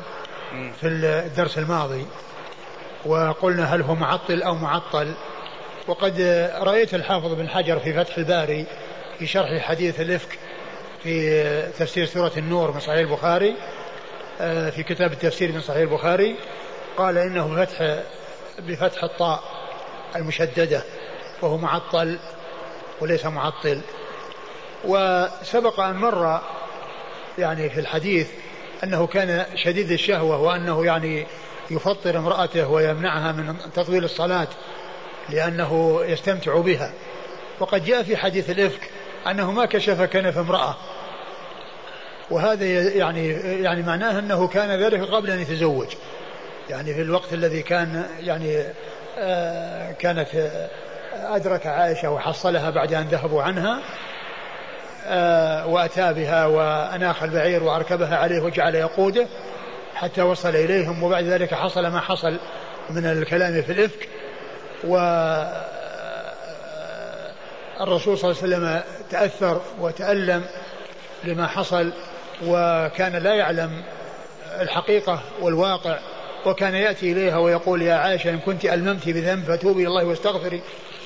[0.81, 2.07] في الدرس الماضي
[3.07, 5.15] وقلنا هل هو معطل أو معطل؟
[5.87, 6.21] وقد
[6.61, 8.67] رأيت الحافظ بن حجر في فتح الباري
[9.19, 10.39] في شرح حديث الإفك
[11.03, 11.43] في
[11.79, 13.55] تفسير سورة النور من صحيح البخاري
[14.41, 16.37] آه، في كتاب التفسير من صحيح البخاري
[16.97, 17.99] قال إنه بفتح
[18.59, 19.43] بفتح الطاء
[20.17, 20.83] المشددة
[21.43, 22.19] وهو معطل
[23.01, 23.81] وليس معطل.
[24.85, 26.41] وسبق أن مر
[27.39, 28.29] يعني في الحديث
[28.85, 31.27] أنه كان شديد الشهوة وأنه يعني
[31.71, 34.49] يفطر امرأته ويمنعها من تطويل الصلاة
[35.31, 36.93] لأنه يستمتع بها.
[37.61, 38.91] وقد جاء في حديث الإفك
[39.27, 40.77] أنه ما كشف كنف امرأة.
[42.31, 43.29] وهذا يعني
[43.63, 45.89] يعني معناه أنه كان ذلك قبل أن يتزوج.
[46.71, 48.63] يعني في الوقت الذي كان يعني
[49.19, 50.69] آه كانت آه
[51.37, 53.83] أدرك عائشة وحصلها بعد أن ذهبوا عنها
[55.67, 59.27] وأتى بها وأناخ البعير وأركبها عليه وجعل يقوده
[59.95, 62.39] حتى وصل إليهم وبعد ذلك حصل ما حصل
[62.91, 64.09] من الكلام في الإفك.
[64.85, 64.97] و
[67.81, 70.45] الرسول صلى الله عليه وسلم تأثر وتألم
[71.25, 71.93] لما حصل
[72.47, 73.83] وكان لا يعلم
[74.61, 75.99] الحقيقة والواقع
[76.47, 80.63] وكان يأتي إليها ويقول يا عائشة إن كنت ألممت بذنب فتوبي إلى الله واستغفري.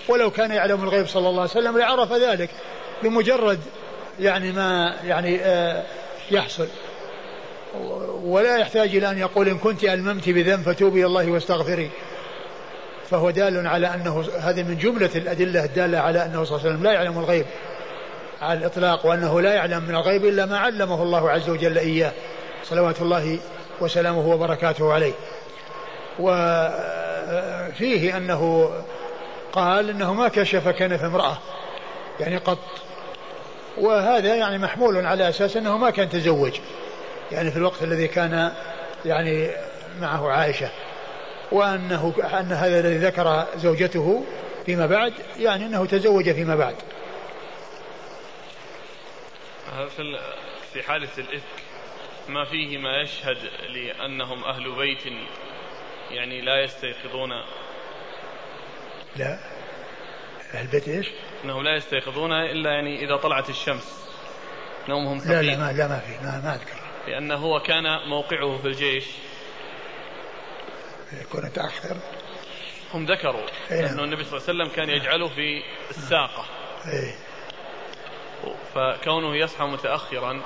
[0.08, 2.50] ولو كان يعلم الغيب صلى الله عليه وسلم لعرف ذلك
[3.02, 3.60] بمجرد
[4.20, 5.82] يعني ما يعني آه
[6.30, 6.68] يحصل.
[8.22, 11.90] ولا يحتاج إلى أن يقول إن كنت ألممت بذنب فتوبي الله واستغفري.
[13.10, 16.82] فهو دال على أنه هذه من جملة الأدلة الدالة على أنه صلى الله عليه وسلم
[16.82, 17.46] لا يعلم الغيب.
[18.42, 22.12] على الإطلاق وأنه لا يعلم من الغيب إلا ما علمه الله عز وجل إياه.
[22.64, 23.38] صلوات الله
[23.80, 25.12] وسلامه وبركاته عليه.
[26.18, 28.70] وفيه أنه
[29.52, 31.38] قال إنه ما كشف كنف امرأة.
[32.20, 32.58] يعني قط
[33.78, 36.60] وهذا يعني محمول على أساس أنه ما كان تزوج.
[37.32, 38.52] يعني في الوقت الذي كان
[39.04, 39.50] يعني
[40.00, 40.70] معه عائشة.
[41.52, 44.24] وأنه أن هذا الذي ذكر زوجته
[44.66, 46.74] فيما بعد يعني أنه تزوج فيما بعد.
[49.96, 50.18] في
[50.72, 51.62] في حالة الإفك
[52.28, 54.98] ما فيه ما يشهد لأنهم أهل بيت
[56.10, 57.30] يعني لا يستيقظون.
[59.16, 59.38] لا.
[60.54, 61.06] أهل بيت إيش؟
[61.44, 64.08] أنهم لا يستيقظون إلا يعني إذا طلعت الشمس.
[64.88, 66.80] نومهم ثقيل لا لا ما لا ما في ما, ما أذكر.
[67.06, 69.04] لأنه هو كان موقعه في الجيش.
[71.20, 71.96] يكون متأخر.
[72.94, 76.46] هم ذكروا أيه أنه النبي صلى الله عليه وسلم كان يجعله في الساقة.
[76.86, 77.14] أيه.
[78.74, 80.42] فكونه يصحى متأخرا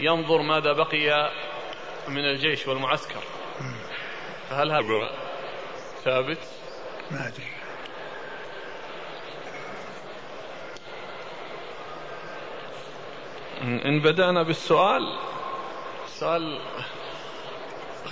[0.00, 1.30] ينظر ماذا بقي
[2.08, 3.22] من الجيش والمعسكر.
[4.50, 5.10] فهل هذا
[6.04, 6.38] ثابت؟
[7.10, 7.49] ما أدري.
[13.60, 15.18] إن بدأنا بالسؤال.
[16.06, 16.60] السؤال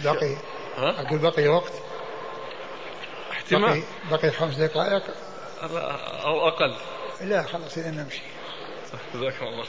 [0.05, 0.37] بقي.
[0.77, 1.73] ها؟ أقول بقي وقت.
[3.31, 3.83] احتمال.
[4.11, 5.03] بقي, بقي خمس دقائق.
[6.25, 6.75] أو أقل.
[7.21, 8.23] لا خلاص إذا نمشي.
[9.15, 9.65] جزاكم الله.